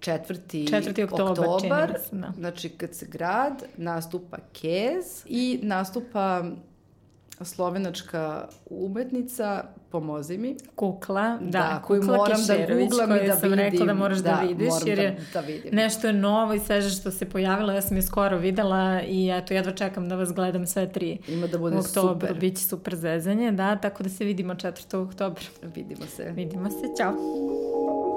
[0.06, 0.36] 4.
[0.48, 1.04] 4.
[1.04, 2.32] oktobar, oktobar da.
[2.36, 6.44] znači kad se grad, nastupa Kez i nastupa
[7.40, 10.56] slovenačka umetnica, pomozi mi.
[10.74, 13.64] Kukla, da, da koju Kukla moram da googlam i da sam vidim.
[13.64, 15.74] rekla da moraš da, da vidiš, jer je da, da vidim.
[15.74, 19.54] nešto je novo i sveže što se pojavilo, ja sam je skoro videla i eto,
[19.54, 21.18] jedva čekam da vas gledam sve tri.
[21.28, 22.28] Ima da bude oktober.
[22.28, 22.40] super.
[22.40, 24.96] Biće super zezanje, da, tako da se vidimo 4.
[24.96, 25.42] oktobra.
[25.74, 26.30] Vidimo se.
[26.30, 28.15] Vidimo se, čao.